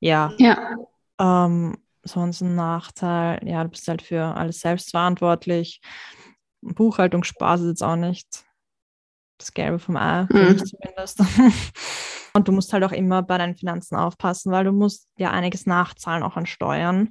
[0.00, 0.32] Ja.
[0.38, 0.76] Ja.
[1.18, 5.80] Ähm, sonst ein Nachteil, ja, du bist halt für alles selbst verantwortlich.
[6.62, 8.44] Buchhaltung Spaß ist jetzt auch nicht
[9.40, 10.52] das Gelbe vom Ei, für mhm.
[10.52, 11.20] mich zumindest.
[12.32, 15.66] Und du musst halt auch immer bei deinen Finanzen aufpassen, weil du musst ja einiges
[15.66, 17.10] nachzahlen, auch an Steuern,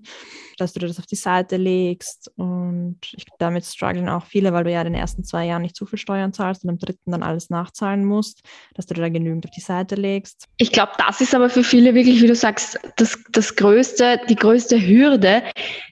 [0.58, 2.32] dass du dir das auf die Seite legst.
[2.36, 5.75] Und ich, damit strugglen auch viele, weil du ja in den ersten zwei Jahren nicht
[5.75, 8.41] zu viel Steuern zahlst und im dritten dann alles nachzahlen musst,
[8.73, 10.45] dass du dir da genügend auf die Seite legst.
[10.58, 14.36] Ich glaube, das ist aber für viele wirklich, wie du sagst, das, das größte, die
[14.36, 15.43] größte Hürde,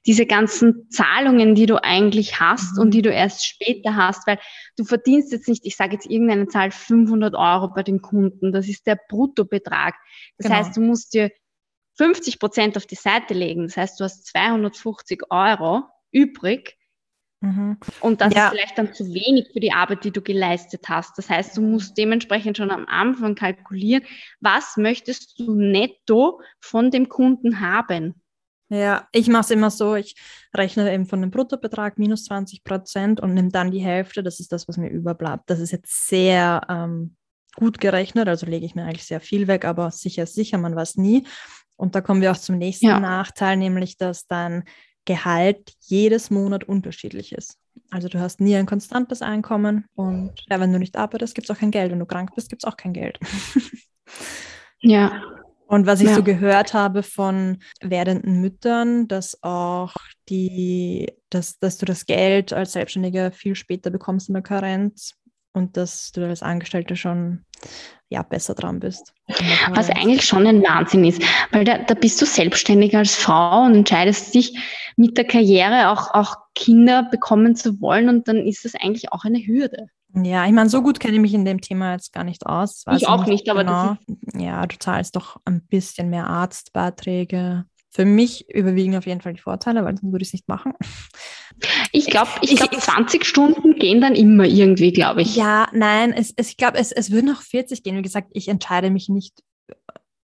[0.06, 2.82] diese ganzen Zahlungen, die du eigentlich hast mhm.
[2.82, 4.40] und die du erst später hast, weil
[4.78, 8.52] du verdienst jetzt nicht, ich sage jetzt irgendeine Zahl, 500 Euro bei den Kunden.
[8.52, 9.96] Das ist der Bruttobetrag.
[10.38, 10.56] Das genau.
[10.56, 11.32] heißt, du musst dir
[11.98, 13.64] 50 Prozent auf die Seite legen.
[13.64, 16.78] Das heißt, du hast 250 Euro übrig.
[17.42, 17.78] Mhm.
[18.02, 18.46] Und das ja.
[18.46, 21.18] ist vielleicht dann zu wenig für die Arbeit, die du geleistet hast.
[21.18, 24.04] Das heißt, du musst dementsprechend schon am Anfang kalkulieren,
[24.40, 28.22] was möchtest du netto von dem Kunden haben.
[28.70, 30.16] Ja, ich mache es immer so, ich
[30.54, 34.52] rechne eben von dem Bruttobetrag minus 20 Prozent und nehme dann die Hälfte, das ist
[34.52, 35.50] das, was mir überbleibt.
[35.50, 37.16] Das ist jetzt sehr ähm,
[37.58, 40.76] gut gerechnet, also lege ich mir eigentlich sehr viel weg, aber sicher ist sicher, man
[40.76, 41.26] weiß nie.
[41.76, 43.00] Und da kommen wir auch zum nächsten ja.
[43.00, 44.64] Nachteil, nämlich dass dein
[45.06, 47.58] Gehalt jedes Monat unterschiedlich ist.
[47.90, 51.56] Also du hast nie ein konstantes Einkommen und ja, wenn du nicht arbeitest, gibt es
[51.56, 51.92] auch kein Geld.
[51.92, 53.20] Wenn du krank bist, gibt es auch kein Geld.
[54.80, 55.22] ja.
[55.68, 56.16] Und was ich ja.
[56.16, 59.94] so gehört habe von werdenden Müttern, dass auch
[60.30, 65.16] die, dass, dass du das Geld als Selbstständiger viel später bekommst in der Karenz
[65.58, 67.46] und dass du als Angestellte schon
[68.10, 69.14] ja, besser dran bist.
[69.72, 73.76] Was eigentlich schon ein Wahnsinn ist, weil da, da bist du selbstständig als Frau und
[73.76, 74.58] entscheidest dich
[74.96, 79.26] mit der Karriere auch, auch Kinder bekommen zu wollen und dann ist das eigentlich auch
[79.26, 79.88] eine Hürde.
[80.16, 82.86] Ja, ich meine, so gut kenne ich mich in dem Thema jetzt gar nicht aus.
[82.96, 83.98] ich auch nicht, aber genau.
[84.34, 87.66] ja, du zahlst doch ein bisschen mehr Arztbeiträge.
[87.98, 90.74] Für mich überwiegen auf jeden Fall die Vorteile, weil sonst würde ich es nicht machen.
[91.92, 95.36] Ich glaube, ich glaub, 20 Stunden gehen dann immer irgendwie, glaube ich.
[95.36, 97.98] Ja, nein, es, es, ich glaube, es, es würden auch 40 gehen.
[97.98, 99.42] Wie gesagt, ich entscheide mich nicht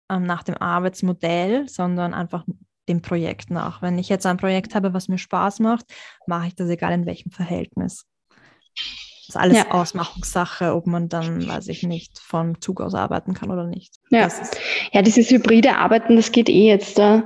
[0.09, 2.45] ähm, nach dem Arbeitsmodell, sondern einfach
[2.87, 3.81] dem Projekt nach.
[3.81, 5.87] Wenn ich jetzt ein Projekt habe, was mir Spaß macht,
[6.25, 8.05] mache ich das egal in welchem Verhältnis.
[9.37, 9.71] Das alles ja.
[9.71, 13.95] Ausmachungssache, ob man dann, weiß ich nicht, vom Zug aus arbeiten kann oder nicht.
[14.09, 14.29] Ja,
[14.91, 17.21] ja dieses hybride Arbeiten, das geht eh jetzt äh,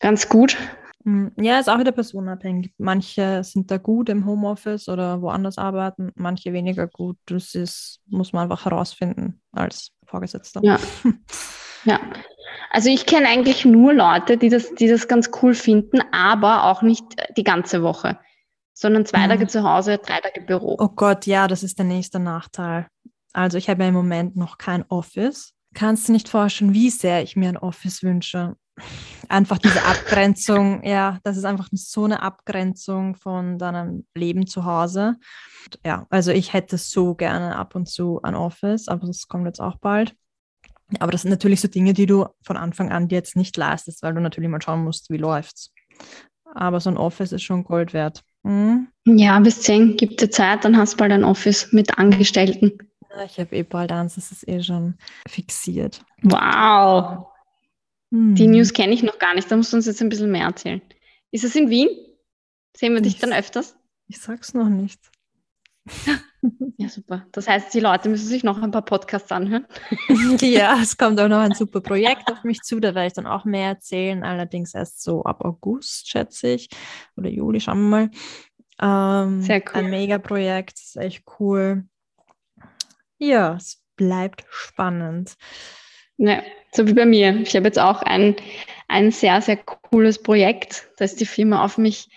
[0.00, 0.56] ganz gut.
[1.04, 2.72] Hm, ja, ist auch wieder personenabhängig.
[2.78, 7.16] Manche sind da gut im Homeoffice oder woanders arbeiten, manche weniger gut.
[7.26, 10.60] Das ist, muss man einfach herausfinden als Vorgesetzter.
[10.64, 10.78] Ja.
[11.84, 12.00] ja.
[12.70, 16.82] Also ich kenne eigentlich nur Leute, die das, die das ganz cool finden, aber auch
[16.82, 17.04] nicht
[17.36, 18.18] die ganze Woche
[18.76, 19.30] sondern zwei mhm.
[19.30, 20.76] Tage zu Hause, drei Tage Büro.
[20.78, 22.86] Oh Gott, ja, das ist der nächste Nachteil.
[23.32, 25.54] Also ich habe ja im Moment noch kein Office.
[25.74, 28.56] Kannst du nicht vorstellen, wie sehr ich mir ein Office wünsche?
[29.28, 35.16] Einfach diese Abgrenzung, ja, das ist einfach so eine Abgrenzung von deinem Leben zu Hause.
[35.84, 39.60] Ja, also ich hätte so gerne ab und zu ein Office, aber das kommt jetzt
[39.60, 40.14] auch bald.
[41.00, 44.02] Aber das sind natürlich so Dinge, die du von Anfang an dir jetzt nicht leistest,
[44.02, 45.72] weil du natürlich mal schauen musst, wie läuft's.
[46.54, 48.22] Aber so ein Office ist schon Gold wert.
[48.46, 48.88] Mhm.
[49.06, 52.78] Ja, bis 10 gibt es Zeit, dann hast du bald ein Office mit Angestellten.
[53.24, 54.94] Ich habe eh bald eins, das ist eh schon
[55.26, 56.04] fixiert.
[56.22, 57.26] Wow.
[58.12, 58.34] Hm.
[58.36, 60.44] Die News kenne ich noch gar nicht, da musst du uns jetzt ein bisschen mehr
[60.44, 60.80] erzählen.
[61.32, 61.88] Ist es in Wien?
[62.76, 63.76] Sehen wir dich ich, dann öfters?
[64.06, 65.00] Ich sag's noch nicht.
[66.78, 67.26] Ja, super.
[67.32, 69.66] Das heißt, die Leute müssen sich noch ein paar Podcasts anhören.
[70.40, 73.26] ja, es kommt auch noch ein super Projekt auf mich zu, da werde ich dann
[73.26, 76.68] auch mehr erzählen, allerdings erst so ab August, schätze ich,
[77.16, 78.10] oder Juli, schauen wir
[78.78, 79.24] mal.
[79.26, 79.80] Ähm, Sehr cool.
[79.80, 81.84] Ein Megaprojekt, ist echt cool.
[83.18, 85.36] Ja, es bleibt spannend.
[86.18, 87.40] Ja, so wie bei mir.
[87.40, 88.36] Ich habe jetzt auch ein,
[88.88, 90.88] ein sehr, sehr cooles Projekt.
[90.98, 92.08] Da ist die Firma auf mich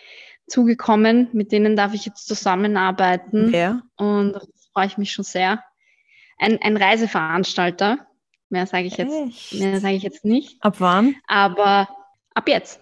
[0.49, 3.53] zugekommen, mit denen darf ich jetzt zusammenarbeiten.
[3.53, 3.81] Ja.
[3.97, 5.63] Und das freue ich mich schon sehr.
[6.37, 8.07] Ein, ein Reiseveranstalter.
[8.49, 9.53] Mehr sage ich jetzt, Echt?
[9.53, 10.61] mehr sage ich jetzt nicht.
[10.63, 11.15] Ab wann?
[11.27, 11.87] Aber
[12.33, 12.79] ab jetzt.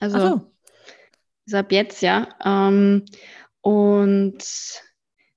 [0.00, 0.52] Also, so.
[1.46, 2.28] also ab jetzt, ja.
[2.44, 3.04] Ähm,
[3.60, 4.42] und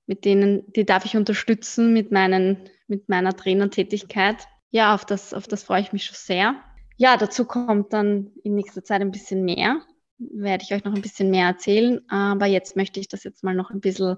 [0.06, 4.48] mit denen, die darf ich unterstützen mit meinen, mit meiner Trainertätigkeit.
[4.70, 6.56] Ja, auf das, auf das freue ich mich schon sehr.
[6.96, 9.82] Ja, dazu kommt dann in nächster Zeit ein bisschen mehr
[10.18, 12.00] werde ich euch noch ein bisschen mehr erzählen.
[12.08, 14.16] Aber jetzt möchte ich das jetzt mal noch ein bisschen,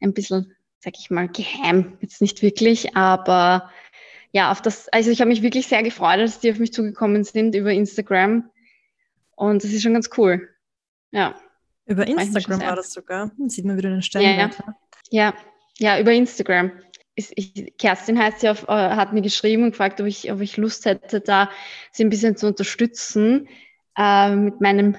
[0.00, 1.98] ein bisschen, sag ich mal, geheim.
[2.00, 3.70] Jetzt nicht wirklich, aber
[4.32, 7.22] ja, auf das, also ich habe mich wirklich sehr gefreut, dass die auf mich zugekommen
[7.24, 8.50] sind über Instagram.
[9.36, 10.48] Und das ist schon ganz cool.
[11.10, 11.34] Ja.
[11.84, 13.30] Über Instagram war das sogar.
[13.36, 14.00] Dann sieht man wieder den.
[14.14, 14.50] Ja, ja.
[15.10, 15.34] ja,
[15.78, 16.72] ja, über Instagram.
[17.14, 20.56] Ich, Kerstin heißt sie auf, äh, hat mir geschrieben und gefragt, ob ich, ob ich
[20.56, 21.50] Lust hätte, da
[21.90, 23.48] sie ein bisschen zu unterstützen
[23.98, 24.96] äh, mit meinem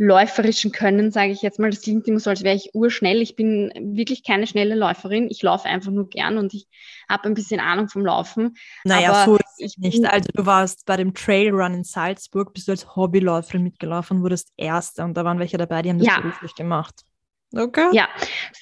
[0.00, 1.68] läuferischen Können, sage ich jetzt mal.
[1.68, 3.20] Das klingt immer so, als wäre ich urschnell.
[3.20, 5.28] Ich bin wirklich keine schnelle Läuferin.
[5.30, 6.66] Ich laufe einfach nur gern und ich
[7.06, 8.56] habe ein bisschen Ahnung vom Laufen.
[8.84, 10.02] Naja, Aber so ist ich nicht.
[10.06, 15.04] Also du warst bei dem Trailrun in Salzburg, bist du als Hobbyläuferin mitgelaufen wurdest Erste
[15.04, 16.18] und da waren welche dabei, die haben das ja.
[16.18, 17.04] beruflich gemacht.
[17.52, 17.88] Okay.
[17.92, 18.08] Ja,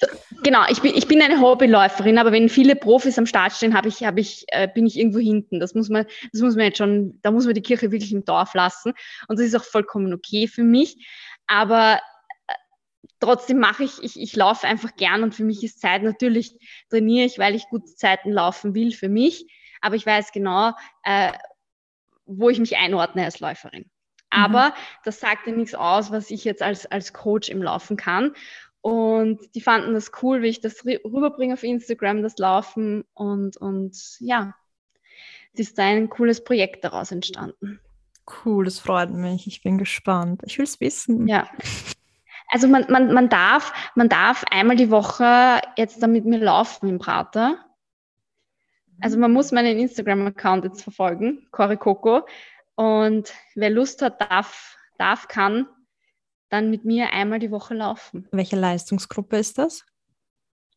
[0.01, 0.07] so,
[0.43, 0.63] genau.
[0.69, 4.03] Ich bin, ich bin eine Hobbyläuferin, aber wenn viele Profis am Start stehen, habe ich,
[4.03, 5.61] habe ich, äh, bin ich irgendwo hinten.
[5.61, 8.25] Das muss man, das muss man jetzt schon, da muss man die Kirche wirklich im
[8.25, 8.95] Dorf lassen.
[9.29, 11.07] Und das ist auch vollkommen okay für mich.
[11.47, 12.01] Aber
[12.47, 12.55] äh,
[13.21, 16.03] trotzdem mache ich, ich, ich laufe einfach gern und für mich ist Zeit.
[16.03, 16.55] Natürlich
[16.89, 19.47] trainiere ich, weil ich gute Zeiten laufen will für mich.
[19.83, 20.73] Aber ich weiß genau,
[21.05, 21.33] äh,
[22.25, 23.91] wo ich mich einordne als Läuferin.
[24.33, 24.43] Mhm.
[24.45, 24.73] Aber mhm.
[25.05, 28.35] das sagt ja nichts aus, was ich jetzt als, als Coach im Laufen kann.
[28.89, 33.05] Und die fanden das cool, wie ich das rüberbringe auf Instagram, das Laufen.
[33.13, 34.55] Und, und ja,
[35.53, 37.81] es ist ein cooles Projekt daraus entstanden.
[38.45, 39.47] Cool, das freut mich.
[39.47, 40.41] Ich bin gespannt.
[40.47, 41.29] Ich will es wissen.
[41.29, 41.51] Ja.
[42.49, 46.99] Also man, man, man, darf, man darf einmal die Woche jetzt mit mir laufen im
[46.99, 47.59] Prater.
[49.03, 52.27] Also man muss meinen Instagram-Account jetzt verfolgen, Cory Coco.
[52.75, 55.67] Und wer Lust hat, darf, darf, kann,
[56.49, 58.27] dann mit mir einmal die Woche laufen.
[58.33, 59.85] Welche Leistungsgruppe ist das?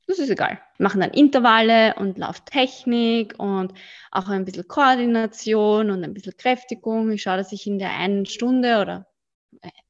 [0.07, 0.59] Das ist egal.
[0.77, 3.73] Wir machen dann Intervalle und Lauftechnik und
[4.11, 7.11] auch ein bisschen Koordination und ein bisschen Kräftigung.
[7.11, 9.07] Ich schaue, dass ich in der einen Stunde oder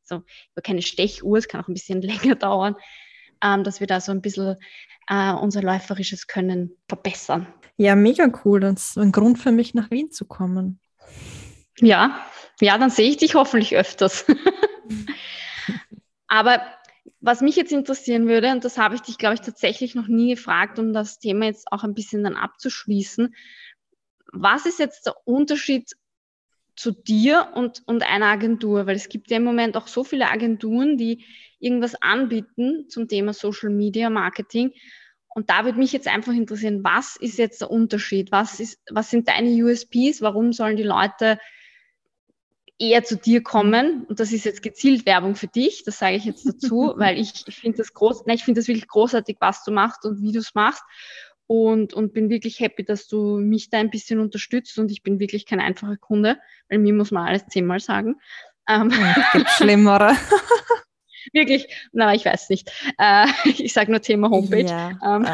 [0.03, 2.75] so über keine Stechuhr, es kann auch ein bisschen länger dauern,
[3.43, 4.57] ähm, dass wir da so ein bisschen
[5.07, 7.47] äh, unser läuferisches Können verbessern.
[7.77, 8.59] Ja, mega cool.
[8.59, 10.79] Das ist ein Grund für mich, nach Wien zu kommen.
[11.79, 12.23] Ja,
[12.59, 14.25] ja, dann sehe ich dich hoffentlich öfters.
[16.31, 16.61] Aber
[17.19, 20.29] was mich jetzt interessieren würde, und das habe ich dich, glaube ich, tatsächlich noch nie
[20.35, 23.35] gefragt, um das Thema jetzt auch ein bisschen dann abzuschließen.
[24.31, 25.91] Was ist jetzt der Unterschied
[26.77, 28.87] zu dir und, und einer Agentur?
[28.87, 31.25] Weil es gibt ja im Moment auch so viele Agenturen, die
[31.59, 34.71] irgendwas anbieten zum Thema Social Media Marketing.
[35.35, 38.31] Und da würde mich jetzt einfach interessieren, was ist jetzt der Unterschied?
[38.31, 40.21] Was, ist, was sind deine USPs?
[40.21, 41.39] Warum sollen die Leute
[42.81, 44.05] eher zu dir kommen.
[44.05, 47.43] Und das ist jetzt gezielt Werbung für dich, das sage ich jetzt dazu, weil ich,
[47.47, 50.31] ich finde das groß, nein, ich finde das wirklich großartig, was du machst und wie
[50.31, 50.83] du es machst.
[51.47, 55.19] Und, und bin wirklich happy, dass du mich da ein bisschen unterstützt und ich bin
[55.19, 56.37] wirklich kein einfacher Kunde,
[56.69, 58.15] weil mir muss man alles zehnmal sagen.
[58.69, 60.15] Ähm, es gibt Schlimmere.
[61.33, 62.71] wirklich, na, ich weiß nicht.
[62.97, 64.65] Äh, ich sage nur Thema Homepage.
[64.65, 64.91] Ja.
[65.03, 65.27] Ähm.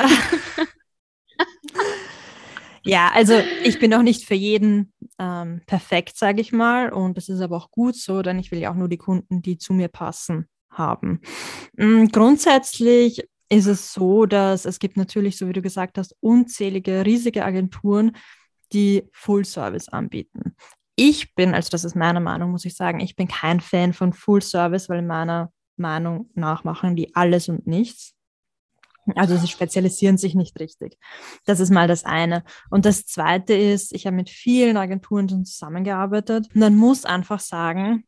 [2.88, 6.92] Ja, also ich bin auch nicht für jeden ähm, perfekt, sage ich mal.
[6.92, 9.42] Und das ist aber auch gut so, denn ich will ja auch nur die Kunden,
[9.42, 11.22] die zu mir passen, haben.
[11.76, 17.06] Mhm, grundsätzlich ist es so, dass es gibt natürlich, so wie du gesagt hast, unzählige
[17.06, 18.16] riesige Agenturen,
[18.74, 20.56] die Full Service anbieten.
[20.96, 24.14] Ich bin, also das ist meine Meinung, muss ich sagen, ich bin kein Fan von
[24.14, 28.17] Full Service, weil meiner Meinung nach machen die alles und nichts.
[29.16, 30.98] Also sie spezialisieren sich nicht richtig.
[31.46, 32.44] Das ist mal das eine.
[32.70, 36.48] Und das zweite ist, ich habe mit vielen Agenturen schon zusammengearbeitet.
[36.54, 38.06] Und man muss einfach sagen,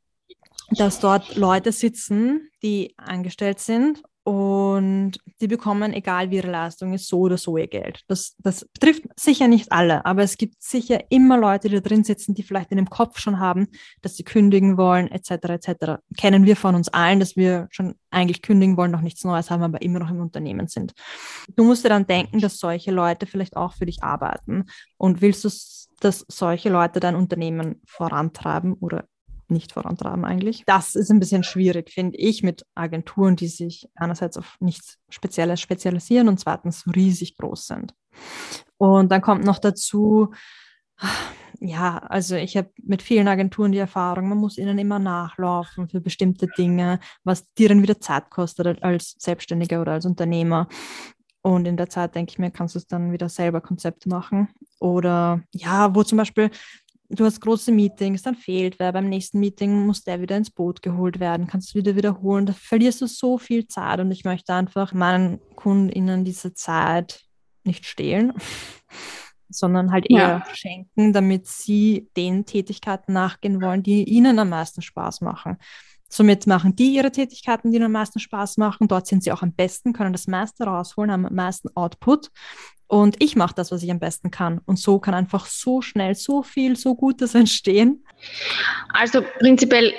[0.72, 7.08] dass dort Leute sitzen, die angestellt sind und die bekommen, egal wie ihre Leistung ist,
[7.08, 8.04] so oder so ihr Geld.
[8.08, 12.04] Das, das betrifft sicher nicht alle, aber es gibt sicher immer Leute, die da drin
[12.04, 13.70] sitzen, die vielleicht in dem Kopf schon haben,
[14.04, 15.32] dass sie kündigen wollen, etc.
[15.32, 15.70] etc.
[16.16, 19.64] Kennen wir von uns allen, dass wir schon eigentlich kündigen wollen, noch nichts Neues haben,
[19.64, 20.94] aber immer noch im Unternehmen sind.
[21.56, 24.66] Du musst dir dann denken, dass solche Leute vielleicht auch für dich arbeiten
[24.98, 25.50] und willst du,
[26.02, 29.06] dass solche Leute dein Unternehmen vorantreiben oder
[29.52, 30.64] nicht vorantreiben eigentlich.
[30.66, 35.62] Das ist ein bisschen schwierig, finde ich, mit Agenturen, die sich einerseits auf nichts Spezielles
[35.62, 37.94] spezialisieren und zweitens riesig groß sind.
[38.78, 40.34] Und dann kommt noch dazu,
[41.60, 46.02] ja, also ich habe mit vielen Agenturen die Erfahrung, man muss ihnen immer nachlaufen für
[46.02, 50.68] bestimmte Dinge, was dir dann wieder Zeit kostet als Selbstständiger oder als Unternehmer.
[51.42, 54.50] Und in der Zeit, denke ich mir, kannst du es dann wieder selber Konzepte machen.
[54.80, 56.52] Oder ja, wo zum Beispiel
[57.10, 60.82] du hast große Meetings, dann fehlt wer, beim nächsten Meeting muss der wieder ins Boot
[60.82, 64.54] geholt werden, kannst du wieder wiederholen, da verlierst du so viel Zeit und ich möchte
[64.54, 67.26] einfach meinen KundInnen diese Zeit
[67.64, 68.34] nicht stehlen,
[69.50, 70.46] sondern halt eher ja.
[70.54, 75.58] schenken, damit sie den Tätigkeiten nachgehen wollen, die ihnen am meisten Spaß machen.
[76.12, 78.88] Somit machen die ihre Tätigkeiten, die ihnen am meisten Spaß machen.
[78.88, 82.32] Dort sind sie auch am besten, können das meiste rausholen, haben am meisten Output.
[82.90, 84.62] Und ich mache das, was ich am besten kann.
[84.66, 88.04] Und so kann einfach so schnell so viel, so Gutes entstehen.
[88.92, 89.94] Also prinzipiell,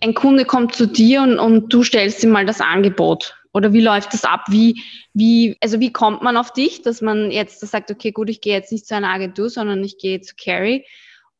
[0.00, 3.36] ein Kunde kommt zu dir und, und du stellst ihm mal das Angebot.
[3.52, 4.44] Oder wie läuft das ab?
[4.48, 4.80] Wie,
[5.12, 8.54] wie, also wie kommt man auf dich, dass man jetzt sagt, okay, gut, ich gehe
[8.54, 10.86] jetzt nicht zu einer Agentur, sondern ich gehe zu Carrie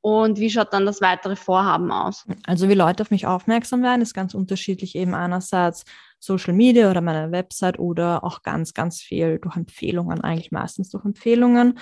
[0.01, 2.27] Und wie schaut dann das weitere Vorhaben aus?
[2.45, 5.85] Also wie Leute auf mich aufmerksam werden, ist ganz unterschiedlich eben einerseits
[6.23, 11.05] Social Media oder meine Website oder auch ganz, ganz viel durch Empfehlungen, eigentlich meistens durch
[11.05, 11.79] Empfehlungen.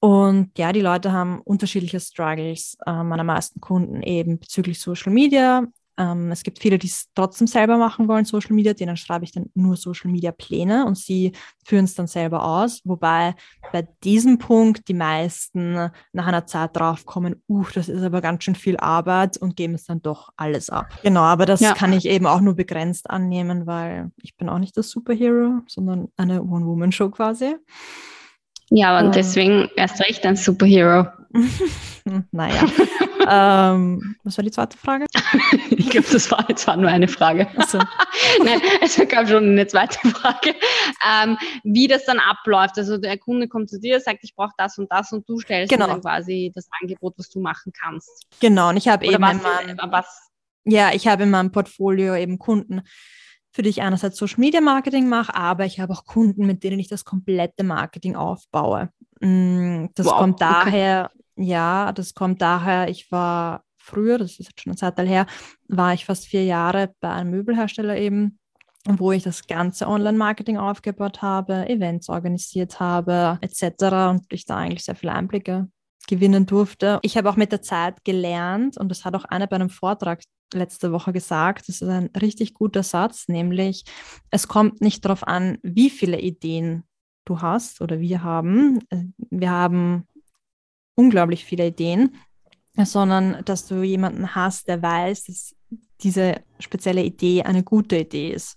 [0.00, 2.76] Und ja, die Leute haben unterschiedliche Struggles.
[2.84, 7.46] Äh, meine meisten Kunden eben bezüglich Social Media, ähm, es gibt viele, die es trotzdem
[7.46, 11.32] selber machen wollen, Social Media, denen schreibe ich dann nur Social Media Pläne und sie
[11.64, 12.80] führen es dann selber aus.
[12.84, 13.34] Wobei
[13.72, 18.54] bei diesem Punkt die meisten nach einer Zeit draufkommen, uh, das ist aber ganz schön
[18.54, 20.86] viel Arbeit und geben es dann doch alles ab.
[21.02, 21.74] Genau, aber das ja.
[21.74, 26.08] kann ich eben auch nur begrenzt annehmen, weil ich bin auch nicht das Superhero, sondern
[26.16, 27.56] eine One-Woman-Show quasi.
[28.70, 29.12] Ja, und ähm.
[29.12, 31.06] deswegen erst recht ein Superhero.
[32.32, 32.64] naja.
[33.28, 35.06] ähm, was war die zweite Frage?
[35.70, 37.46] ich glaube, das war jetzt war nur eine Frage.
[37.68, 37.78] So.
[38.44, 40.54] Nein, es gab schon eine zweite Frage.
[41.08, 42.78] Ähm, wie das dann abläuft.
[42.78, 45.72] Also der Kunde kommt zu dir, sagt, ich brauche das und das und du stellst
[45.72, 45.86] genau.
[45.86, 48.26] dann quasi das Angebot, was du machen kannst.
[48.40, 50.30] Genau, und ich habe eben was, meinem, was
[50.64, 52.82] ja, ich habe in meinem Portfolio eben Kunden,
[53.52, 56.78] für die ich einerseits Social Media Marketing mache, aber ich habe auch Kunden, mit denen
[56.78, 58.90] ich das komplette Marketing aufbaue.
[59.20, 61.23] Mm, das wow, kommt daher, okay.
[61.36, 65.26] Ja, das kommt daher, ich war früher, das ist jetzt schon eine Zeit her,
[65.68, 68.38] war ich fast vier Jahre bei einem Möbelhersteller eben,
[68.86, 74.10] wo ich das ganze Online-Marketing aufgebaut habe, Events organisiert habe, etc.
[74.10, 75.68] und ich da eigentlich sehr viele Einblicke
[76.06, 76.98] gewinnen durfte.
[77.02, 80.22] Ich habe auch mit der Zeit gelernt und das hat auch einer bei einem Vortrag
[80.52, 83.84] letzte Woche gesagt, das ist ein richtig guter Satz, nämlich
[84.30, 86.84] es kommt nicht darauf an, wie viele Ideen
[87.24, 88.80] du hast oder wir haben.
[89.30, 90.06] Wir haben
[90.94, 92.16] unglaublich viele Ideen,
[92.76, 95.54] sondern dass du jemanden hast, der weiß, dass
[96.00, 98.56] diese spezielle Idee eine gute Idee ist.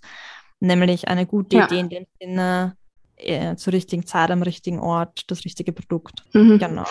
[0.60, 1.66] Nämlich eine gute ja.
[1.66, 2.78] Idee in dem Sinne,
[3.18, 6.24] äh, zur richtigen Zeit, am richtigen Ort, das richtige Produkt.
[6.34, 6.60] Mhm.
[6.60, 6.86] Genau.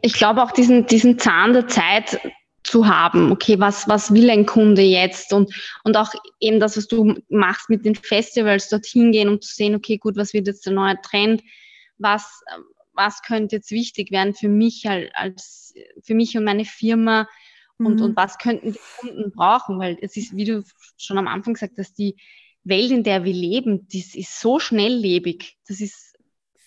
[0.00, 2.20] Ich glaube auch diesen, diesen Zahn der Zeit
[2.64, 3.32] zu haben.
[3.32, 5.32] Okay, was, was will ein Kunde jetzt?
[5.32, 5.52] Und,
[5.84, 9.74] und auch eben das, was du machst mit den Festivals, dorthin gehen, um zu sehen,
[9.74, 11.42] okay, gut, was wird jetzt der neue Trend?
[11.98, 12.42] Was,
[12.94, 17.28] was könnte jetzt wichtig werden für mich als, für mich und meine Firma
[17.78, 18.02] und, mhm.
[18.02, 20.64] und was könnten die Kunden brauchen, weil es ist, wie du
[20.96, 22.16] schon am Anfang gesagt hast, die
[22.64, 25.58] Welt, in der wir leben, das ist so schnelllebig.
[25.66, 26.16] Das ist,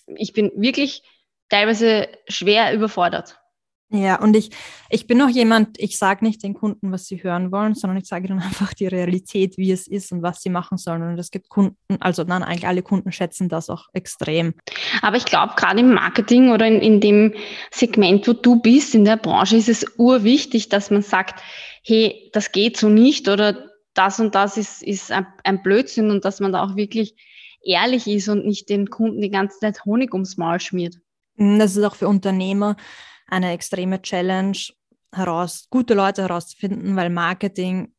[0.08, 1.04] ich bin wirklich
[1.50, 3.40] teilweise schwer überfordert.
[3.92, 4.50] Ja, und ich,
[4.90, 8.08] ich bin auch jemand, ich sage nicht den Kunden, was sie hören wollen, sondern ich
[8.08, 11.04] sage ihnen einfach die Realität, wie es ist und was sie machen sollen.
[11.04, 14.56] Und es gibt Kunden, also nein, eigentlich alle Kunden schätzen das auch extrem.
[15.02, 17.34] Aber ich glaube, gerade im Marketing oder in, in dem
[17.72, 21.42] Segment, wo du bist, in der Branche, ist es urwichtig, dass man sagt,
[21.84, 26.26] hey, das geht so nicht oder das und das ist, ist ein, ein Blödsinn und
[26.26, 27.16] dass man da auch wirklich
[27.62, 30.96] ehrlich ist und nicht den Kunden die ganze Zeit Honig ums Maul schmiert.
[31.38, 32.78] Das ist auch für Unternehmer
[33.28, 34.58] eine extreme Challenge,
[35.14, 37.94] heraus, gute Leute herauszufinden, weil Marketing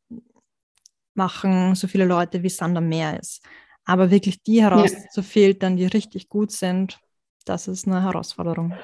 [1.13, 3.43] machen so viele Leute, wie Sand am Meer ist.
[3.85, 6.99] Aber wirklich die herauszufiltern, die richtig gut sind,
[7.45, 8.75] das ist eine Herausforderung.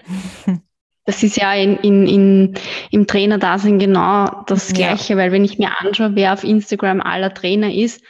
[1.06, 2.54] Das ist ja in, in, in,
[2.89, 5.20] im Trainerdasein genau das Gleiche, ja.
[5.20, 8.02] weil wenn ich mir anschaue, wer auf Instagram aller Trainer ist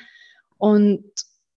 [0.59, 1.03] und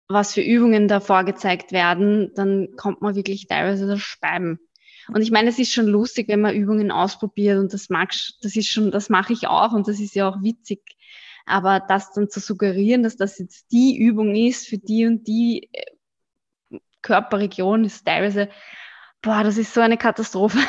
[0.07, 4.59] was für Übungen da vorgezeigt werden, dann kommt man wirklich teilweise das Speiben.
[5.07, 8.55] Und ich meine, es ist schon lustig, wenn man Übungen ausprobiert und das mag, das
[8.55, 10.81] ist schon, das mache ich auch und das ist ja auch witzig.
[11.45, 15.69] Aber das dann zu suggerieren, dass das jetzt die Übung ist für die und die
[15.73, 18.49] äh, Körperregion, ist teilweise,
[19.21, 20.59] boah, das ist so eine Katastrophe.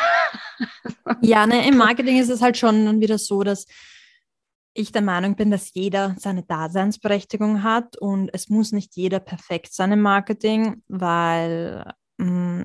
[1.20, 3.66] Ja, ne, im Marketing ist es halt schon wieder so, dass
[4.74, 9.72] ich der Meinung bin, dass jeder seine Daseinsberechtigung hat und es muss nicht jeder perfekt
[9.72, 11.92] sein im Marketing, weil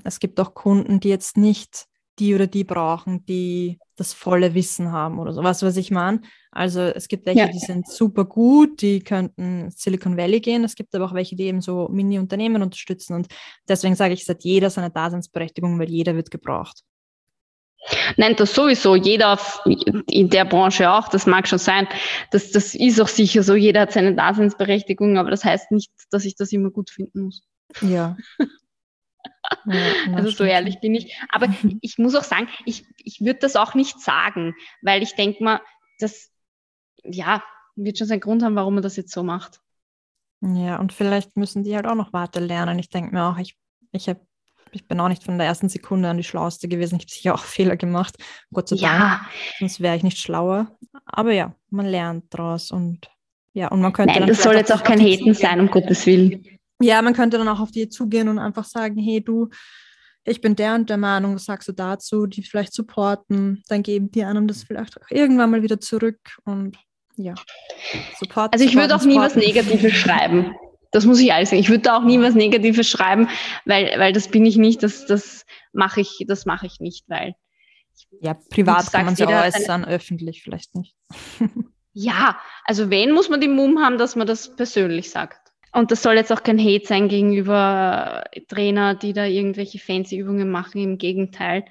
[0.04, 1.86] es gibt auch Kunden, die jetzt nicht
[2.18, 5.42] die oder die brauchen, die das volle Wissen haben oder so.
[5.42, 6.20] Weißt du, was ich meine?
[6.52, 7.48] Also es gibt welche, ja.
[7.48, 10.64] die sind super gut, die könnten Silicon Valley gehen.
[10.64, 13.14] Es gibt aber auch welche, die eben so Mini-Unternehmen unterstützen.
[13.14, 13.28] Und
[13.68, 16.82] deswegen sage ich, es hat jeder seine Daseinsberechtigung, weil jeder wird gebraucht.
[18.16, 18.94] Nein, das sowieso.
[18.94, 21.88] Jeder in der Branche auch, das mag schon sein.
[22.30, 23.54] Das, das ist auch sicher so.
[23.54, 27.42] Jeder hat seine Daseinsberechtigung, aber das heißt nicht, dass ich das immer gut finden muss.
[27.80, 28.16] Ja,
[29.66, 31.16] Ja, also so ehrlich bin ich.
[31.30, 31.48] Aber
[31.80, 35.60] ich muss auch sagen, ich, ich würde das auch nicht sagen, weil ich denke mal,
[35.98, 36.30] das
[37.04, 37.42] ja,
[37.76, 39.60] wird schon seinen Grund haben, warum man das jetzt so macht.
[40.42, 42.78] Ja, und vielleicht müssen die halt auch noch weiter lernen.
[42.78, 43.56] Ich denke mir auch, ich,
[43.92, 44.20] ich, hab,
[44.72, 46.96] ich bin auch nicht von der ersten Sekunde an die Schlauste gewesen.
[46.96, 48.16] Ich habe sicher auch Fehler gemacht,
[48.52, 48.98] Gott sei ja.
[48.98, 49.20] Dank.
[49.58, 50.76] Sonst wäre ich nicht schlauer.
[51.04, 53.10] Aber ja, man lernt draus und
[53.52, 54.14] ja, und man könnte.
[54.14, 56.59] Nein, das soll jetzt auch kein Haten sein, um Gottes Willen.
[56.80, 59.48] Ja, man könnte dann auch auf die zugehen und einfach sagen, hey du,
[60.24, 64.10] ich bin der und der Meinung, was sagst du dazu, die vielleicht supporten, dann geben
[64.10, 66.76] die einem das vielleicht auch irgendwann mal wieder zurück und
[67.16, 67.34] ja,
[68.18, 68.52] supporten.
[68.52, 70.54] Also ich würde auch nie was Negatives schreiben.
[70.92, 71.60] Das muss ich alles sagen.
[71.60, 73.28] Ich würde da auch nie was Negatives schreiben,
[73.64, 77.34] weil, weil das bin ich nicht, das, das mache ich, das mache ich nicht, weil.
[78.20, 80.96] Ja, privat kann man sich äußern, öffentlich vielleicht nicht.
[81.92, 85.39] ja, also wen muss man den Mumm haben, dass man das persönlich sagt?
[85.72, 90.50] Und das soll jetzt auch kein Hate sein gegenüber Trainer, die da irgendwelche fancy Übungen
[90.50, 90.82] machen.
[90.82, 91.64] Im Gegenteil.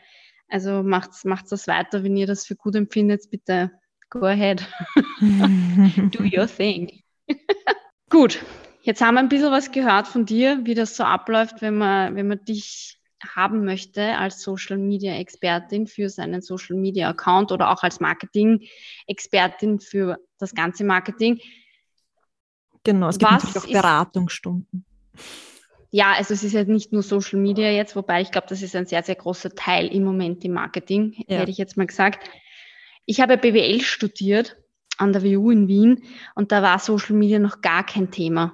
[0.47, 3.72] Also macht's, macht's das weiter, wenn ihr das für gut empfindet, bitte
[4.10, 4.68] go ahead.
[5.20, 7.04] Do your thing.
[8.10, 8.43] gut,
[8.82, 12.16] jetzt haben wir ein bisschen was gehört von dir, wie das so abläuft, wenn man,
[12.16, 13.00] wenn man dich
[13.36, 18.62] haben möchte als Social Media Expertin für seinen Social Media Account oder auch als Marketing
[19.08, 21.39] Expertin für das ganze Marketing.
[22.94, 24.86] Genau, es gibt Was natürlich auch Beratungsstunden.
[25.92, 28.76] Ja, also es ist ja nicht nur Social Media jetzt, wobei ich glaube, das ist
[28.76, 31.38] ein sehr, sehr großer Teil im Moment im Marketing, ja.
[31.38, 32.28] hätte ich jetzt mal gesagt.
[33.06, 34.58] Ich habe BWL studiert
[34.98, 36.04] an der WU in Wien
[36.36, 38.54] und da war Social Media noch gar kein Thema.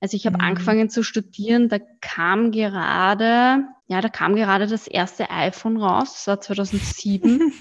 [0.00, 0.44] Also ich habe mhm.
[0.44, 6.26] angefangen zu studieren, da kam gerade, ja, da kam gerade das erste iPhone raus, das
[6.26, 7.52] war 2007.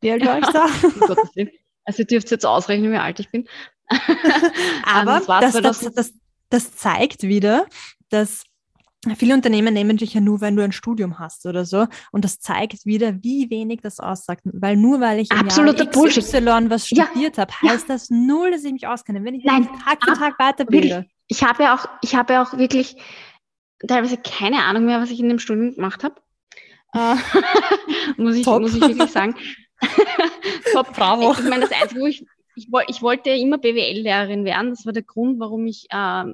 [0.00, 0.66] Wie alt war ich da?
[1.84, 3.46] also ihr dürft jetzt ausrechnen, wie alt ich bin.
[4.84, 6.14] Aber das, das, das,
[6.50, 7.66] das zeigt wieder,
[8.10, 8.44] dass
[9.14, 11.86] viele Unternehmen nehmen dich ja nur, wenn du ein Studium hast oder so.
[12.10, 14.42] Und das zeigt wieder, wie wenig das aussagt.
[14.44, 17.94] Weil nur weil ich im Jahr XY was studiert ja, habe, heißt ja.
[17.94, 19.22] das null, dass ich mich auskenne.
[19.24, 21.06] Wenn ich Nein, Tag für Tag weiterbilde.
[21.28, 22.96] Ich habe ja auch, ich habe ja auch wirklich
[23.86, 26.14] teilweise keine Ahnung mehr, was ich in dem Studium gemacht habe.
[26.94, 27.16] Äh,
[28.16, 29.36] muss, ich, muss ich wirklich sagen.
[30.72, 31.32] Top, bravo.
[31.32, 32.24] Ich, ich meine, das Einzige, wo ich
[32.56, 34.70] ich, ich wollte immer BWL-Lehrerin werden.
[34.70, 36.24] Das war der Grund, warum ich äh,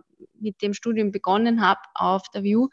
[0.41, 2.69] mit dem Studium begonnen habe auf der View.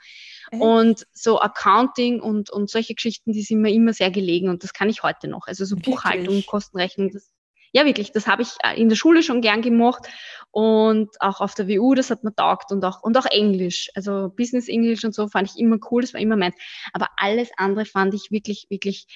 [0.52, 0.62] Echt?
[0.62, 4.74] Und so Accounting und, und solche Geschichten, die sind mir immer sehr gelegen und das
[4.74, 5.48] kann ich heute noch.
[5.48, 5.96] Also so wirklich?
[5.96, 7.34] Buchhaltung, Kostenrechnung, das,
[7.72, 10.08] ja, wirklich, das habe ich äh, in der Schule schon gern gemacht
[10.52, 13.90] und auch auf der WU, das hat mir taugt und auch, und auch Englisch.
[13.96, 16.56] Also Business English und so fand ich immer cool, das war immer meins.
[16.94, 19.08] Aber alles andere fand ich wirklich, wirklich,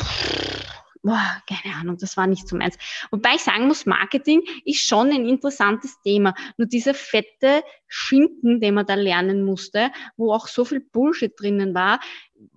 [0.00, 0.63] pff,
[1.04, 2.76] boah, keine Ahnung, das war nicht so meins.
[3.10, 6.34] Wobei ich sagen muss, Marketing ist schon ein interessantes Thema.
[6.56, 11.74] Nur dieser fette Schinken, den man da lernen musste, wo auch so viel Bullshit drinnen
[11.74, 12.00] war,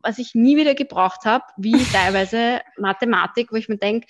[0.02, 4.08] was ich nie wieder gebraucht habe, wie teilweise Mathematik, wo ich mir denke,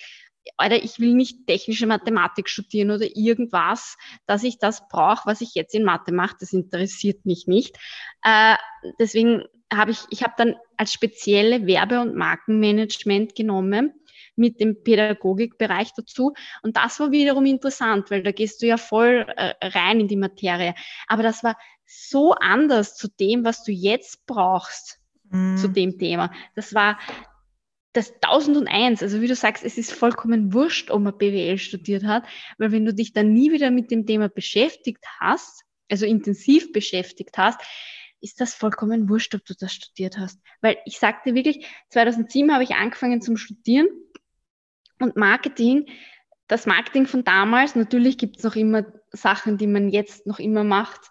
[0.56, 5.56] Alter, ich will nicht technische Mathematik studieren oder irgendwas, dass ich das brauche, was ich
[5.56, 6.38] jetzt in Mathe mache.
[6.40, 7.78] Das interessiert mich nicht.
[8.24, 8.56] Äh,
[8.98, 13.94] deswegen habe ich, ich habe dann als spezielle Werbe- und Markenmanagement genommen
[14.38, 16.34] mit dem Pädagogikbereich dazu.
[16.62, 20.16] Und das war wiederum interessant, weil da gehst du ja voll äh, rein in die
[20.16, 20.76] Materie.
[21.08, 25.58] Aber das war so anders zu dem, was du jetzt brauchst, mhm.
[25.58, 26.32] zu dem Thema.
[26.56, 27.00] Das war
[27.94, 32.26] das 1001, also wie du sagst, es ist vollkommen wurscht, ob man BWL studiert hat,
[32.60, 37.38] weil wenn du dich dann nie wieder mit dem Thema beschäftigt hast, also intensiv beschäftigt
[37.38, 37.60] hast,
[38.20, 40.40] ist das vollkommen wurscht, ob du das studiert hast.
[40.62, 43.88] Weil ich sagte wirklich, 2007 habe ich angefangen zum Studieren
[45.00, 45.86] und Marketing,
[46.48, 50.64] das Marketing von damals, natürlich gibt es noch immer Sachen, die man jetzt noch immer
[50.64, 51.02] macht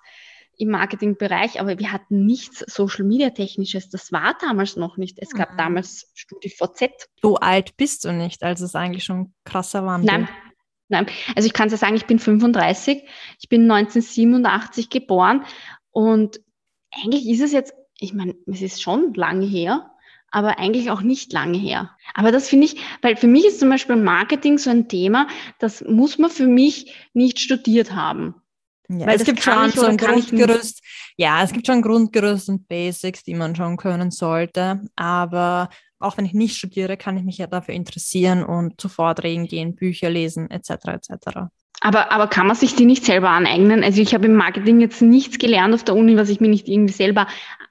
[0.59, 3.91] im Marketingbereich, aber wir hatten nichts Social Media Technisches.
[3.91, 5.18] Das war damals noch nicht.
[5.20, 5.59] Es gab mhm.
[5.59, 7.09] damals StudiVZ.
[7.20, 10.07] So alt bist du nicht, also es ist eigentlich schon krasser Wandel.
[10.07, 10.28] Nein,
[10.89, 11.07] nein.
[11.34, 13.03] Also ich kann ja sagen, ich bin 35,
[13.39, 15.45] ich bin 1987 geboren
[15.91, 16.41] und
[16.91, 19.91] eigentlich ist es jetzt, ich meine, es ist schon lange her,
[20.31, 21.91] aber eigentlich auch nicht lange her.
[22.14, 25.85] Aber das finde ich, weil für mich ist zum Beispiel Marketing so ein Thema, das
[25.85, 28.35] muss man für mich nicht studiert haben.
[28.89, 30.83] Ja, weil es gibt schon so ein Grundgerüst.
[31.16, 34.81] Ja, es gibt schon Grundgerüst und Basics, die man schon können sollte.
[34.95, 39.47] Aber auch wenn ich nicht studiere, kann ich mich ja dafür interessieren und zu Vorträgen
[39.47, 40.70] gehen, Bücher lesen, etc.
[40.89, 41.39] etc.
[41.81, 43.85] Aber, aber kann man sich die nicht selber aneignen?
[43.85, 46.68] Also ich habe im Marketing jetzt nichts gelernt auf der Uni, was ich mir nicht
[46.68, 47.27] irgendwie selber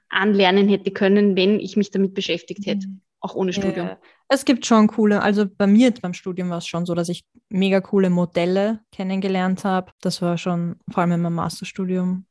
[0.08, 3.00] anlernen hätte können, wenn ich mich damit beschäftigt hätte, mhm.
[3.20, 3.88] auch ohne Studium.
[3.88, 3.98] Ja.
[4.28, 7.24] Es gibt schon coole, also bei mir beim Studium war es schon so, dass ich
[7.48, 9.92] mega coole Modelle kennengelernt habe.
[10.00, 12.26] Das war schon vor allem in meinem Masterstudium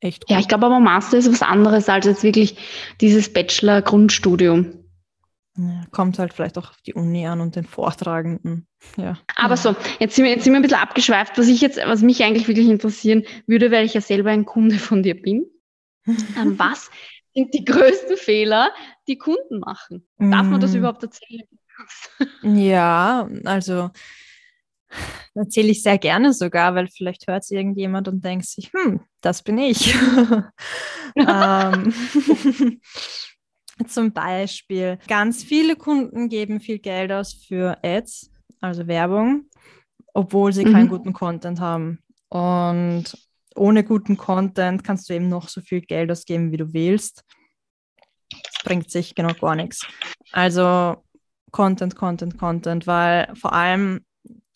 [0.00, 0.34] echt cool.
[0.34, 2.56] Ja, ich glaube aber Master ist was anderes als jetzt wirklich
[3.00, 4.85] dieses Bachelor-Grundstudium.
[5.58, 8.66] Ja, kommt halt vielleicht auch auf die Uni an und den Vortragenden.
[8.96, 9.18] Ja.
[9.36, 11.38] Aber so, jetzt sind, wir, jetzt sind wir ein bisschen abgeschweift.
[11.38, 14.78] Was ich jetzt, was mich eigentlich wirklich interessieren würde, weil ich ja selber ein Kunde
[14.78, 15.46] von dir bin.
[16.06, 16.90] ähm, was
[17.34, 18.70] sind die größten Fehler,
[19.08, 20.06] die Kunden machen?
[20.18, 20.76] Darf man das mm.
[20.76, 21.46] überhaupt erzählen?
[22.42, 23.90] ja, also
[25.34, 29.42] erzähle ich sehr gerne sogar, weil vielleicht hört es irgendjemand und denkt sich, hm, das
[29.42, 29.94] bin ich.
[31.16, 31.92] ähm,
[33.86, 39.50] Zum Beispiel, ganz viele Kunden geben viel Geld aus für Ads, also Werbung,
[40.14, 40.72] obwohl sie mhm.
[40.72, 41.98] keinen guten Content haben.
[42.28, 43.04] Und
[43.54, 47.24] ohne guten Content kannst du eben noch so viel Geld ausgeben, wie du willst.
[48.30, 49.86] Das bringt sich genau gar nichts.
[50.32, 50.96] Also
[51.52, 54.00] Content, Content, Content, weil vor allem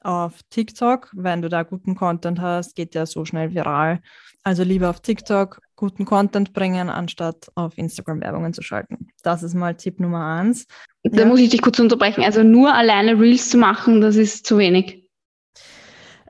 [0.01, 4.01] auf TikTok, wenn du da guten Content hast, geht der so schnell viral.
[4.43, 9.09] Also lieber auf TikTok guten Content bringen, anstatt auf Instagram Werbungen zu schalten.
[9.22, 10.66] Das ist mal Tipp Nummer eins.
[11.03, 11.26] Da ja.
[11.26, 12.22] muss ich dich kurz unterbrechen.
[12.22, 15.09] Also nur alleine Reels zu machen, das ist zu wenig.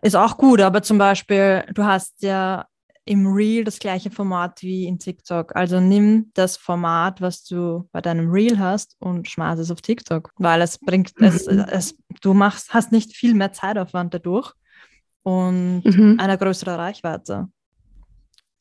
[0.02, 2.64] Ist auch gut, aber zum Beispiel, du hast ja
[3.04, 5.56] im Reel das gleiche Format wie in TikTok.
[5.56, 10.30] Also nimm das Format, was du bei deinem Reel hast und schmeiß es auf TikTok,
[10.36, 11.26] weil es bringt, mhm.
[11.26, 14.52] es, es, du machst, hast nicht viel mehr Zeitaufwand dadurch
[15.24, 16.16] und mhm.
[16.20, 17.48] eine größere Reichweite.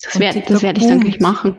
[0.02, 1.58] Das werde werd ich dann gleich machen.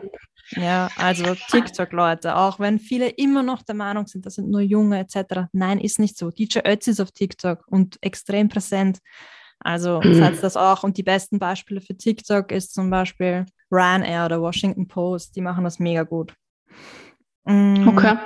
[0.55, 4.61] Ja, also TikTok, Leute, auch wenn viele immer noch der Meinung sind, das sind nur
[4.61, 5.47] Junge etc.
[5.53, 6.29] Nein, ist nicht so.
[6.29, 8.99] DJ Ötzi ist auf TikTok und extrem präsent.
[9.59, 10.15] Also mhm.
[10.15, 10.83] seid das auch.
[10.83, 15.35] Und die besten Beispiele für TikTok ist zum Beispiel Ryanair oder Washington Post.
[15.35, 16.33] Die machen das mega gut.
[17.45, 17.87] Mhm.
[17.87, 18.17] Okay.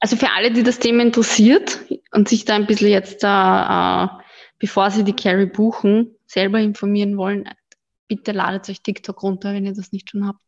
[0.00, 1.78] Also für alle, die das Thema interessiert
[2.10, 4.22] und sich da ein bisschen jetzt da, äh,
[4.58, 7.48] bevor sie die Carry buchen, selber informieren wollen,
[8.16, 10.42] bitte ladet euch TikTok runter, wenn ihr das nicht schon habt.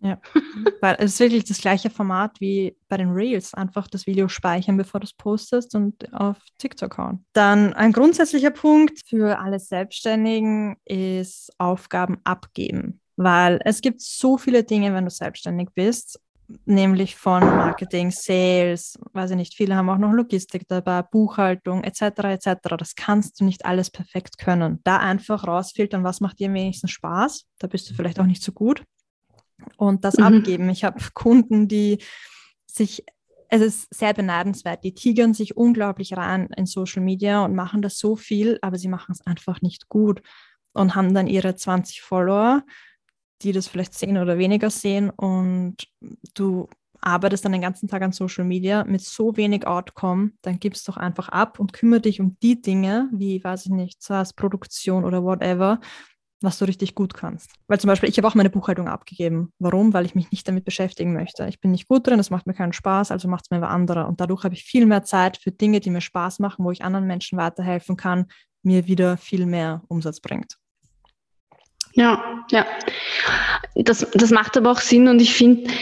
[0.00, 0.20] Ja,
[0.80, 3.54] weil es ist wirklich das gleiche Format wie bei den Reels.
[3.54, 7.24] Einfach das Video speichern, bevor du es postest und auf TikTok hauen.
[7.32, 13.00] Dann ein grundsätzlicher Punkt für alle Selbstständigen ist Aufgaben abgeben.
[13.16, 16.20] Weil es gibt so viele Dinge, wenn du selbstständig bist,
[16.64, 22.02] nämlich von Marketing, Sales, weiß ich nicht, viele haben auch noch Logistik dabei, Buchhaltung etc.
[22.24, 22.76] etc.
[22.76, 24.80] Das kannst du nicht alles perfekt können.
[24.84, 27.46] Da einfach rausfiltern, was macht dir am wenigsten Spaß.
[27.58, 28.84] Da bist du vielleicht auch nicht so gut
[29.76, 30.24] und das mhm.
[30.24, 30.68] abgeben.
[30.68, 31.98] Ich habe Kunden, die
[32.66, 33.04] sich,
[33.48, 37.98] es ist sehr beneidenswert, die tigern sich unglaublich rein in Social Media und machen das
[37.98, 40.22] so viel, aber sie machen es einfach nicht gut
[40.72, 42.62] und haben dann ihre 20 Follower,
[43.42, 45.76] die das vielleicht sehen oder weniger sehen und
[46.34, 46.68] du
[47.04, 50.96] arbeitest dann den ganzen Tag an Social Media mit so wenig Outcome, dann gibst doch
[50.96, 55.22] einfach ab und kümmere dich um die Dinge, wie, weiß ich nicht, SaaS, Produktion oder
[55.22, 55.80] whatever,
[56.40, 57.50] was du richtig gut kannst.
[57.68, 59.50] Weil zum Beispiel, ich habe auch meine Buchhaltung abgegeben.
[59.58, 59.92] Warum?
[59.92, 61.46] Weil ich mich nicht damit beschäftigen möchte.
[61.46, 63.70] Ich bin nicht gut drin, das macht mir keinen Spaß, also macht es mir wer
[63.70, 64.08] anderer.
[64.08, 66.84] Und dadurch habe ich viel mehr Zeit für Dinge, die mir Spaß machen, wo ich
[66.84, 68.26] anderen Menschen weiterhelfen kann,
[68.62, 70.56] mir wieder viel mehr Umsatz bringt.
[71.94, 72.66] Ja, ja.
[73.74, 75.72] Das, das macht aber auch Sinn und ich finde,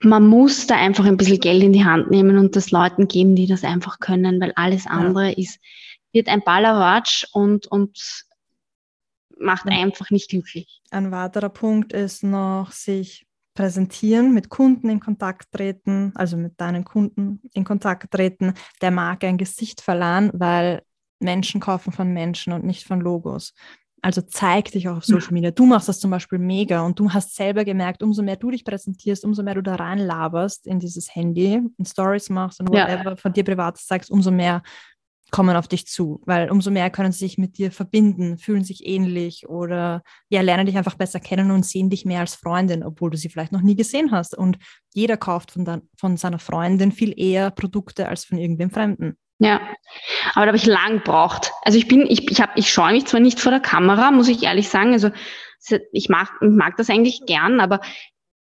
[0.00, 3.36] man muss da einfach ein bisschen Geld in die Hand nehmen und das Leuten geben,
[3.36, 5.36] die das einfach können, weil alles andere ja.
[5.36, 5.60] ist,
[6.12, 8.26] wird ein Ballerwatsch und, und
[9.38, 10.82] macht einfach nicht glücklich.
[10.90, 16.84] Ein weiterer Punkt ist noch, sich präsentieren, mit Kunden in Kontakt treten, also mit deinen
[16.84, 20.82] Kunden in Kontakt treten, der Marke ein Gesicht verleihen, weil
[21.20, 23.54] Menschen kaufen von Menschen und nicht von Logos.
[24.04, 25.52] Also zeig dich auch auf Social Media.
[25.52, 28.64] Du machst das zum Beispiel mega und du hast selber gemerkt, umso mehr du dich
[28.64, 33.16] präsentierst, umso mehr du da reinlaberst in dieses Handy, in Stories machst und whatever, ja.
[33.16, 34.62] von dir privat zeigst, umso mehr
[35.30, 38.86] kommen auf dich zu, weil umso mehr können sie sich mit dir verbinden, fühlen sich
[38.86, 43.10] ähnlich oder ja, lernen dich einfach besser kennen und sehen dich mehr als Freundin, obwohl
[43.10, 44.36] du sie vielleicht noch nie gesehen hast.
[44.36, 44.58] Und
[44.92, 49.16] jeder kauft von, dann, von seiner Freundin viel eher Produkte als von irgendwem Fremden.
[49.42, 49.60] Ja,
[50.34, 51.52] aber da habe ich lang gebraucht.
[51.62, 54.28] Also ich bin, ich, ich habe, ich scheue mich zwar nicht vor der Kamera, muss
[54.28, 54.92] ich ehrlich sagen.
[54.92, 55.10] Also
[55.92, 57.80] ich mag, ich mag das eigentlich gern, aber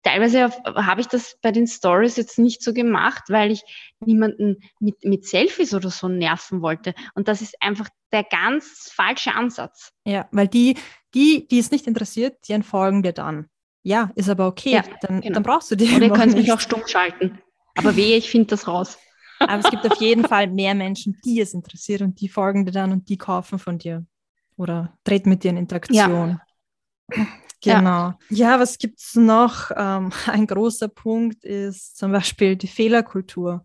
[0.02, 3.62] teilweise habe ich das bei den Stories jetzt nicht so gemacht, weil ich
[4.00, 6.94] niemanden mit, mit Selfies oder so nerven wollte.
[7.14, 9.92] Und das ist einfach der ganz falsche Ansatz.
[10.04, 10.76] Ja, weil die,
[11.14, 13.48] die, die es nicht interessiert, die entfolgen dir dann.
[13.82, 14.72] Ja, ist aber okay.
[14.72, 15.34] Ja, dann, genau.
[15.34, 15.96] dann brauchst du die.
[15.96, 17.38] Oder ihr könnt mich auch stumm schalten.
[17.76, 18.98] Aber wehe, ich finde das raus.
[19.48, 22.72] Aber es gibt auf jeden Fall mehr Menschen, die es interessiert und die folgen dir
[22.72, 24.04] dann und die kaufen von dir
[24.56, 26.40] oder treten mit dir in Interaktion.
[27.16, 27.26] Ja.
[27.62, 28.08] Genau.
[28.08, 29.70] Ja, ja was gibt es noch?
[29.76, 33.64] Ähm, ein großer Punkt ist zum Beispiel die Fehlerkultur.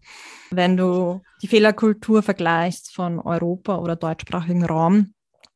[0.51, 5.13] Wenn du die Fehlerkultur vergleichst von Europa oder deutschsprachigen Raum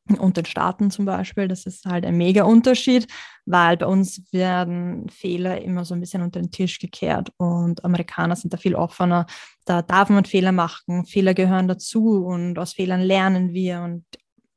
[0.09, 3.07] und den Staaten zum Beispiel, das ist halt ein mega Unterschied,
[3.45, 8.35] weil bei uns werden Fehler immer so ein bisschen unter den Tisch gekehrt und Amerikaner
[8.35, 9.25] sind da viel offener.
[9.65, 14.05] Da darf man Fehler machen, Fehler gehören dazu und aus Fehlern lernen wir und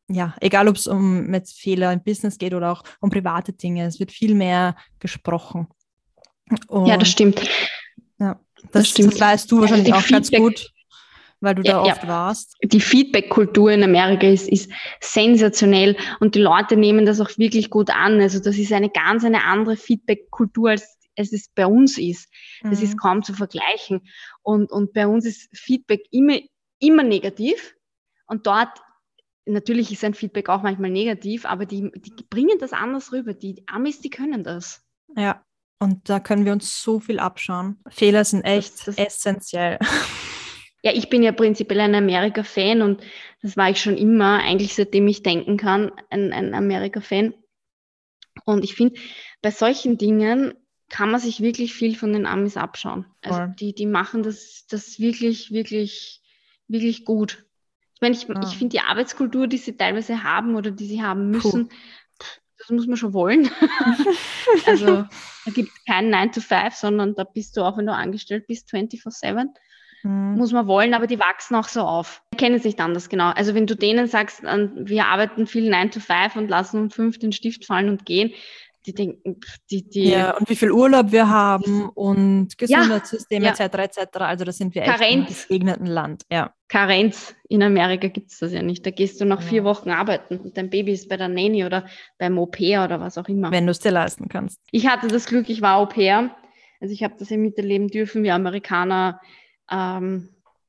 [0.09, 3.87] ja, egal ob es um mit Fehler im Business geht oder auch um private Dinge,
[3.87, 5.69] es wird viel mehr gesprochen.
[6.69, 7.41] Und, ja, das stimmt.
[8.19, 9.15] Ja, das, das stimmt.
[9.15, 10.74] Das weißt du wahrscheinlich auch Feedback, ganz gut,
[11.45, 12.09] weil du ja, da oft ja.
[12.09, 12.57] warst.
[12.63, 14.71] Die Feedback-Kultur in Amerika ist, ist
[15.01, 18.21] sensationell und die Leute nehmen das auch wirklich gut an.
[18.21, 22.29] Also das ist eine ganz eine andere Feedback-Kultur als es ist bei uns ist.
[22.65, 22.85] Das Mhm.
[22.87, 24.01] ist kaum zu vergleichen.
[24.43, 26.39] Und, und bei uns ist Feedback immer,
[26.81, 27.77] immer negativ.
[28.27, 28.81] Und dort,
[29.47, 33.33] natürlich ist ein Feedback auch manchmal negativ, aber die, die bringen das anders rüber.
[33.33, 34.83] Die Amis, die können das.
[35.17, 35.41] Ja,
[35.79, 37.79] und da können wir uns so viel abschauen.
[37.91, 39.79] Fehler sind echt das- essentiell.
[40.85, 43.03] Ja, ich bin ja prinzipiell ein Amerika-Fan und
[43.41, 47.33] das war ich schon immer, eigentlich seitdem ich denken kann, ein, ein Amerika-Fan.
[48.45, 49.01] Und ich finde,
[49.41, 50.53] bei solchen Dingen
[50.91, 53.07] kann man sich wirklich viel von den Amis abschauen.
[53.23, 53.55] Also Voll.
[53.59, 56.21] die, die machen das, das wirklich, wirklich,
[56.69, 57.47] wirklich gut.
[57.95, 58.47] Ich meine, ich, Ah.
[58.47, 61.71] ich finde die Arbeitskultur, die sie teilweise haben oder die sie haben müssen,
[62.59, 63.49] das muss man schon wollen.
[64.67, 67.95] also da gibt es keinen 9 to 5, sondern da bist du auch, wenn du
[67.95, 69.47] angestellt bist, 24-7
[70.05, 70.37] Mhm.
[70.37, 72.23] muss man wollen, aber die wachsen auch so auf.
[72.33, 73.31] Die kennen sich dann das genau.
[73.31, 76.91] Also wenn du denen sagst, an- wir arbeiten viel 9 to 5 und lassen um
[76.91, 78.33] 5 den Stift fallen und gehen,
[78.87, 79.41] die denken,
[79.71, 83.53] die, die Ja, und wie viel Urlaub wir haben und Gesundheitssystem ja.
[83.53, 83.61] etc.
[83.79, 84.17] etc.
[84.19, 85.29] Also da sind wir echt im Karenz.
[85.29, 86.25] gesegneten Land.
[86.31, 86.53] Ja.
[86.69, 88.85] Karenz in Amerika gibt es das ja nicht.
[88.85, 89.47] Da gehst du nach Ja.
[89.49, 91.87] vier Wochen arbeiten und dein Baby ist bei der Nanny oder
[92.19, 93.51] beim Au pair oder was auch immer.
[93.51, 94.61] Wenn du es dir leisten kannst.
[94.71, 96.31] Ich hatte das Glück, ich war Au pair.
[96.83, 99.19] Also ich habe das ja miterleben dürfen, wie Amerikaner
[99.71, 100.29] ähm,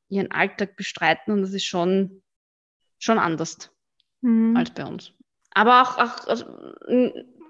[0.10, 2.22] ihren Alltag bestreiten und das ist schon,
[3.00, 3.72] schon anders.
[4.22, 4.58] Mhm.
[4.58, 5.12] als bei uns.
[5.52, 6.46] Aber auch, auch also,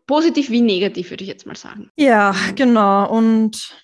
[0.06, 1.90] positiv wie negativ, würde ich jetzt mal sagen.
[1.96, 3.10] Ja, genau.
[3.10, 3.76] Und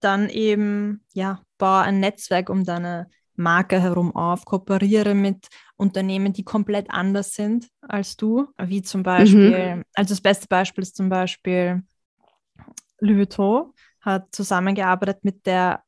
[0.00, 5.46] dann eben, ja, baue ein Netzwerk um deine Marke herum auf, kooperiere mit
[5.76, 10.96] Unternehmen, die komplett anders sind als du, wie zum Beispiel, also das beste Beispiel ist
[10.96, 11.82] zum Beispiel
[13.00, 15.82] Louis Vuitton hat zusammengearbeitet mit der,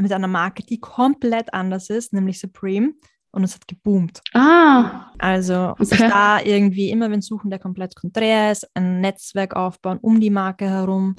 [0.00, 2.92] mit einer Marke, die komplett anders ist, nämlich Supreme,
[3.32, 4.22] und es hat geboomt.
[4.32, 6.08] Ah, Also sich Okay.
[6.08, 10.64] da irgendwie immer, wenn suchen, der komplett konträr ist, ein Netzwerk aufbauen um die Marke
[10.70, 11.16] herum,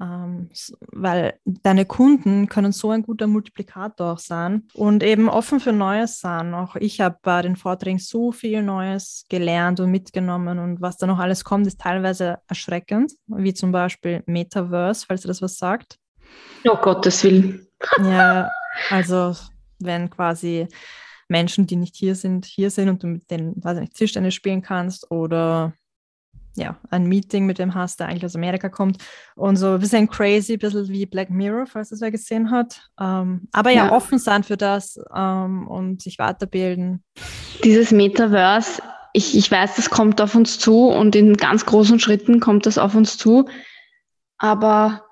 [0.00, 0.48] ähm,
[0.92, 6.18] weil deine Kunden können so ein guter Multiplikator auch sein und eben offen für Neues
[6.20, 6.54] sein.
[6.54, 11.06] Auch ich habe bei den Vorträgen so viel Neues gelernt und mitgenommen und was da
[11.06, 15.98] noch alles kommt, ist teilweise erschreckend, wie zum Beispiel Metaverse, falls ihr das was sagt.
[16.66, 17.66] oh Gottes Willen.
[18.02, 18.50] Ja,
[18.90, 19.34] also
[19.78, 20.68] wenn quasi
[21.28, 24.34] Menschen, die nicht hier sind, hier sind und du mit denen, weiß ich nicht, Tischtennis
[24.34, 25.72] spielen kannst oder
[26.56, 28.98] ja, ein Meeting mit dem hast, der eigentlich aus Amerika kommt
[29.36, 32.90] und so ein bisschen crazy, ein bisschen wie Black Mirror, falls das wer gesehen hat.
[33.00, 33.92] Ähm, aber ja, Ja.
[33.92, 37.04] offen sein für das ähm, und sich weiterbilden.
[37.62, 42.40] Dieses Metaverse, ich, ich weiß, das kommt auf uns zu und in ganz großen Schritten
[42.40, 43.48] kommt das auf uns zu.
[44.38, 45.04] Aber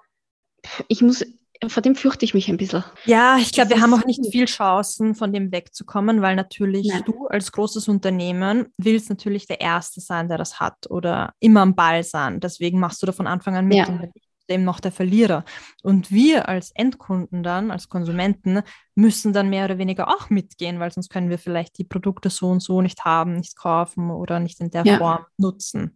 [0.88, 1.24] ich muss,
[1.66, 2.84] vor dem fürchte ich mich ein bisschen.
[3.04, 7.02] Ja, ich glaube, wir haben auch nicht viel Chancen, von dem wegzukommen, weil natürlich Nein.
[7.04, 11.74] du als großes Unternehmen willst natürlich der Erste sein, der das hat oder immer am
[11.74, 12.40] Ball sein.
[12.40, 13.86] Deswegen machst du da von Anfang an mit Ja.
[13.88, 14.10] und
[14.50, 15.44] eben noch der Verlierer.
[15.82, 18.62] Und wir als Endkunden dann, als Konsumenten,
[18.94, 22.48] müssen dann mehr oder weniger auch mitgehen, weil sonst können wir vielleicht die Produkte so
[22.48, 24.96] und so nicht haben, nicht kaufen oder nicht in der Ja.
[24.98, 25.94] Form nutzen.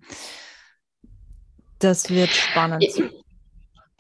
[1.79, 2.85] Das wird spannend.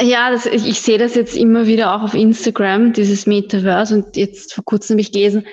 [0.00, 3.94] Ja, das, ich, ich sehe das jetzt immer wieder auch auf Instagram, dieses Metaverse.
[3.96, 5.46] Und jetzt vor kurzem habe ich gelesen,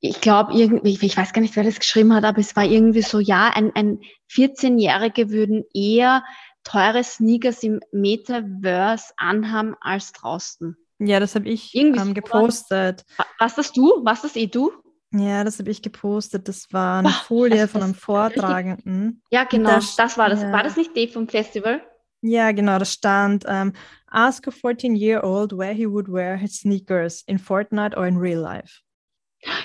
[0.00, 3.02] ich glaube, irgendwie, ich- weiß gar nicht, wer das geschrieben hat, aber es war irgendwie
[3.02, 4.00] so, ja, ein, ein
[4.32, 6.24] 14-Jährige würden eher
[6.64, 10.76] teure Sneakers im Metaverse anhaben als draußen.
[10.98, 13.04] Ja, das habe ich Irgendwie ähm, gepostet.
[13.16, 14.00] Wa- Was das du?
[14.02, 14.72] Was das eh du?
[15.12, 16.48] Ja, das habe ich gepostet.
[16.48, 19.22] Das war eine Boah, Folie also von das einem Vortragenden.
[19.30, 20.42] Ja, genau, Das- das, war das.
[20.42, 20.52] ja.
[20.52, 21.80] War das nicht Dave vom Festival?
[22.22, 23.72] Ja, genau, da stand, ähm,
[24.10, 28.80] ask a 14-year-old where he would wear his sneakers in Fortnite or in real life.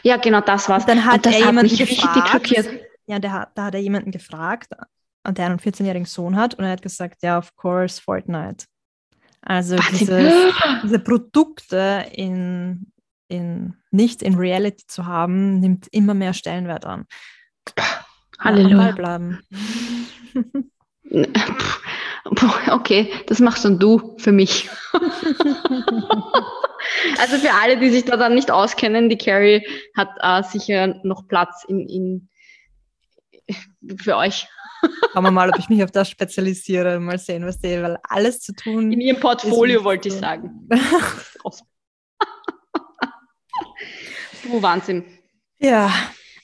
[0.04, 0.86] Ja, genau, das war's.
[0.86, 2.54] Dann hat er jemanden gefragt.
[3.08, 4.70] Ja, der hat, da hat er jemanden gefragt,
[5.28, 8.66] der einen 14-jährigen Sohn hat, und er hat gesagt, ja, of course, Fortnite.
[9.42, 10.34] Also dieses,
[10.84, 12.92] diese Produkte in,
[13.28, 17.06] in, nicht in Reality zu haben, nimmt immer mehr Stellenwert an.
[17.78, 18.06] Ja,
[18.40, 18.92] Halleluja.
[18.92, 19.40] bleiben.
[22.26, 24.70] Okay, das machst dann du für mich.
[27.20, 29.66] also für alle, die sich da dann nicht auskennen, die Carrie
[29.96, 32.30] hat äh, sicher noch Platz in, in
[33.98, 34.48] für euch
[35.14, 37.00] Schauen wir mal, ob ich mich auf das spezialisiere.
[37.00, 38.92] Mal sehen, was die, weil alles zu tun.
[38.92, 40.68] in ihrem Portfolio, wollte ich sagen.
[44.44, 45.06] Puh, Wahnsinn.
[45.60, 45.92] ja,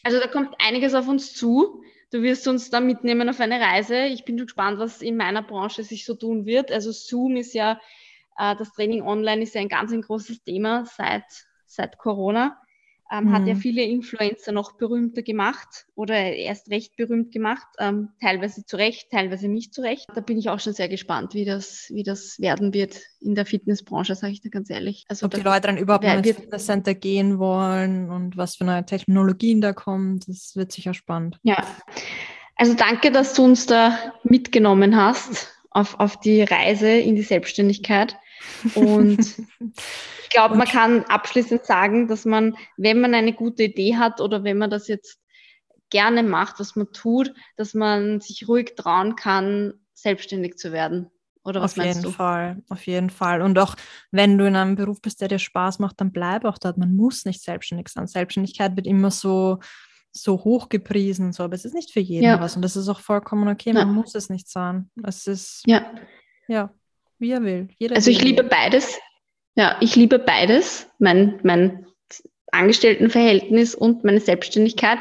[0.04, 1.82] Also da kommt einiges auf uns zu.
[2.10, 4.06] Du wirst uns da mitnehmen auf eine Reise.
[4.06, 6.72] Ich bin gespannt, was in meiner Branche sich so tun wird.
[6.72, 7.82] Also Zoom ist ja,
[8.38, 11.26] äh, das Training online ist ja ein ganz ein großes Thema seit,
[11.66, 12.62] seit Corona.
[13.12, 13.32] Ähm, mhm.
[13.34, 18.78] hat ja viele Influencer noch berühmter gemacht oder erst recht berühmt gemacht, ähm, teilweise zu
[18.78, 20.08] Recht, teilweise nicht zu Recht.
[20.14, 23.46] Da bin ich auch schon sehr gespannt, wie das, wie das werden wird in der
[23.46, 25.06] Fitnessbranche, sage ich da ganz ehrlich.
[25.08, 29.62] Also Ob die Leute dann überhaupt ins Fitnesscenter gehen wollen und was für neue Technologien
[29.62, 31.40] da kommen, das wird sicher spannend.
[31.44, 31.64] Ja,
[32.56, 38.18] also danke, dass du uns da mitgenommen hast auf, auf die Reise in die Selbstständigkeit.
[38.76, 39.20] Und
[40.24, 44.44] ich glaube, man kann abschließend sagen, dass man, wenn man eine gute Idee hat oder
[44.44, 45.20] wenn man das jetzt
[45.90, 51.10] gerne macht, was man tut, dass man sich ruhig trauen kann, selbstständig zu werden.
[51.44, 52.12] Oder was auf meinst jeden du?
[52.12, 53.42] Fall, auf jeden Fall.
[53.42, 53.76] Und auch
[54.12, 56.78] wenn du in einem Beruf bist, der dir Spaß macht, dann bleib auch dort.
[56.78, 58.06] Man muss nicht selbstständig sein.
[58.06, 59.60] Selbstständigkeit wird immer so,
[60.12, 62.42] so hoch gepriesen, so, aber es ist nicht für jeden ja.
[62.42, 62.58] was.
[62.58, 63.72] Und das ist auch vollkommen okay.
[63.72, 63.94] Man ja.
[63.94, 64.90] muss es nicht sein.
[65.04, 65.90] Es ist ja,
[66.50, 66.74] ja
[67.20, 67.70] wie er will.
[67.78, 68.98] Jeder also ich liebe beides.
[69.56, 71.88] Ja, ich liebe beides, mein, mein
[72.52, 75.00] Angestelltenverhältnis und meine Selbstständigkeit.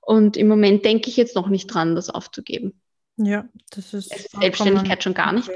[0.00, 2.80] Und im Moment denke ich jetzt noch nicht dran, das aufzugeben.
[3.16, 4.30] Ja, das ist.
[4.30, 5.50] Selbstständigkeit schon gar nicht.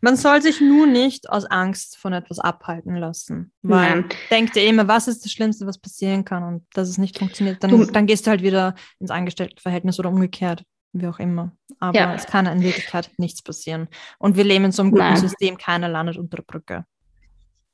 [0.00, 3.52] Man soll sich nur nicht aus Angst von etwas abhalten lassen.
[3.62, 4.08] Weil Nein.
[4.30, 7.62] denk dir immer, was ist das Schlimmste, was passieren kann und dass es nicht funktioniert,
[7.62, 10.64] dann, du, dann gehst du halt wieder ins Angestelltenverhältnis oder umgekehrt,
[10.94, 11.52] wie auch immer.
[11.80, 12.14] Aber ja.
[12.14, 13.88] es kann in Wirklichkeit nichts passieren.
[14.18, 15.16] Und wir leben in so einem guten Nein.
[15.16, 16.86] System, keiner landet unter der Brücke.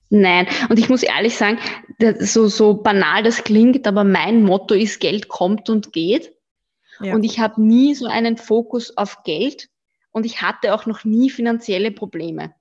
[0.09, 1.59] Nein, und ich muss ehrlich sagen,
[2.19, 6.35] so, so banal das klingt, aber mein Motto ist, Geld kommt und geht.
[7.01, 7.15] Ja.
[7.15, 9.69] Und ich habe nie so einen Fokus auf Geld
[10.11, 12.53] und ich hatte auch noch nie finanzielle Probleme.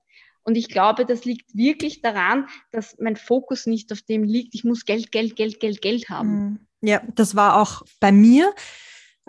[0.42, 4.64] Und ich glaube, das liegt wirklich daran, dass mein Fokus nicht auf dem liegt, ich
[4.64, 6.28] muss Geld, Geld, Geld, Geld, Geld haben.
[6.28, 6.58] Mhm.
[6.82, 8.54] Ja, das war auch bei mir.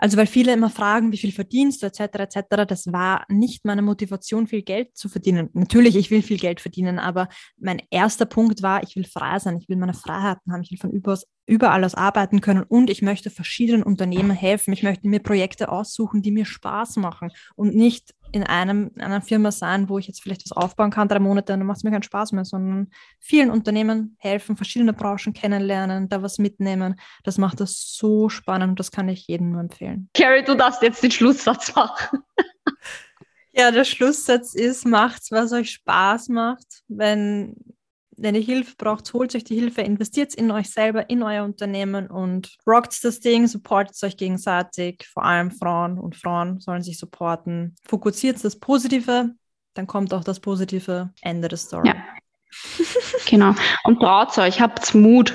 [0.02, 2.00] Also weil viele immer fragen, wie viel verdienst du etc.
[2.00, 2.66] etc.
[2.66, 5.48] Das war nicht meine Motivation, viel Geld zu verdienen.
[5.52, 9.58] Natürlich, ich will viel Geld verdienen, aber mein erster Punkt war, ich will frei sein,
[9.58, 10.90] ich will meine Freiheiten haben, ich will von
[11.46, 14.72] überall aus arbeiten können und ich möchte verschiedenen Unternehmen helfen.
[14.72, 19.52] Ich möchte mir Projekte aussuchen, die mir Spaß machen und nicht in einem, einer Firma
[19.52, 22.02] sein, wo ich jetzt vielleicht was aufbauen kann, drei Monate, dann macht es mir keinen
[22.02, 22.88] Spaß mehr, sondern
[23.20, 26.96] vielen Unternehmen helfen, verschiedene Branchen kennenlernen, da was mitnehmen.
[27.24, 30.08] Das macht das so spannend und das kann ich jedem nur empfehlen.
[30.14, 32.20] Carrie, du darfst jetzt den Schlusssatz machen.
[33.52, 36.82] ja, der Schlusssatz ist, macht's, was euch Spaß macht.
[36.88, 37.56] Wenn
[38.22, 42.06] wenn ihr Hilfe braucht, holt euch die Hilfe, investiert in euch selber, in euer Unternehmen
[42.06, 45.06] und rockt das Ding, supportet euch gegenseitig.
[45.12, 47.74] Vor allem Frauen und Frauen sollen sich supporten.
[47.84, 49.30] Fokussiert das Positive,
[49.74, 51.88] dann kommt auch das positive Ende der Story.
[51.88, 51.96] Ja.
[53.28, 53.54] genau.
[53.84, 55.34] Und traut euch, habt Mut.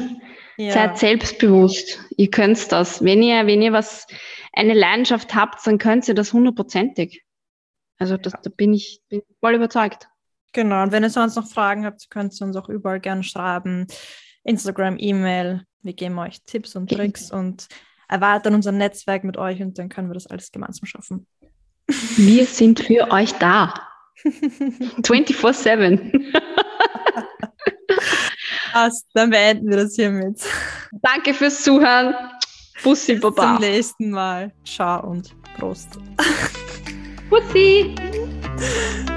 [0.57, 0.71] Ja.
[0.71, 1.99] Seid selbstbewusst.
[2.15, 3.03] Ihr könnt das.
[3.03, 4.07] Wenn ihr, wenn ihr was,
[4.53, 7.23] eine Leidenschaft habt, dann könnt ihr das hundertprozentig.
[7.99, 10.07] Also das, da bin ich, bin voll überzeugt.
[10.53, 13.87] Genau, und wenn ihr sonst noch Fragen habt, könnt ihr uns auch überall gerne schreiben.
[14.43, 15.63] Instagram, E-Mail.
[15.81, 17.67] Wir geben euch Tipps und Tricks und
[18.07, 21.27] erweitern unser Netzwerk mit euch und dann können wir das alles gemeinsam schaffen.
[22.15, 23.73] Wir sind für euch da.
[24.23, 26.33] 24-7.
[28.71, 30.41] Passt, dann beenden wir das hiermit.
[31.01, 32.13] Danke fürs Zuhören.
[32.83, 33.57] Bussi, Bis Baba.
[33.57, 34.53] Bis zum nächsten Mal.
[34.65, 35.97] Ciao und Prost.
[37.29, 37.95] Bussi.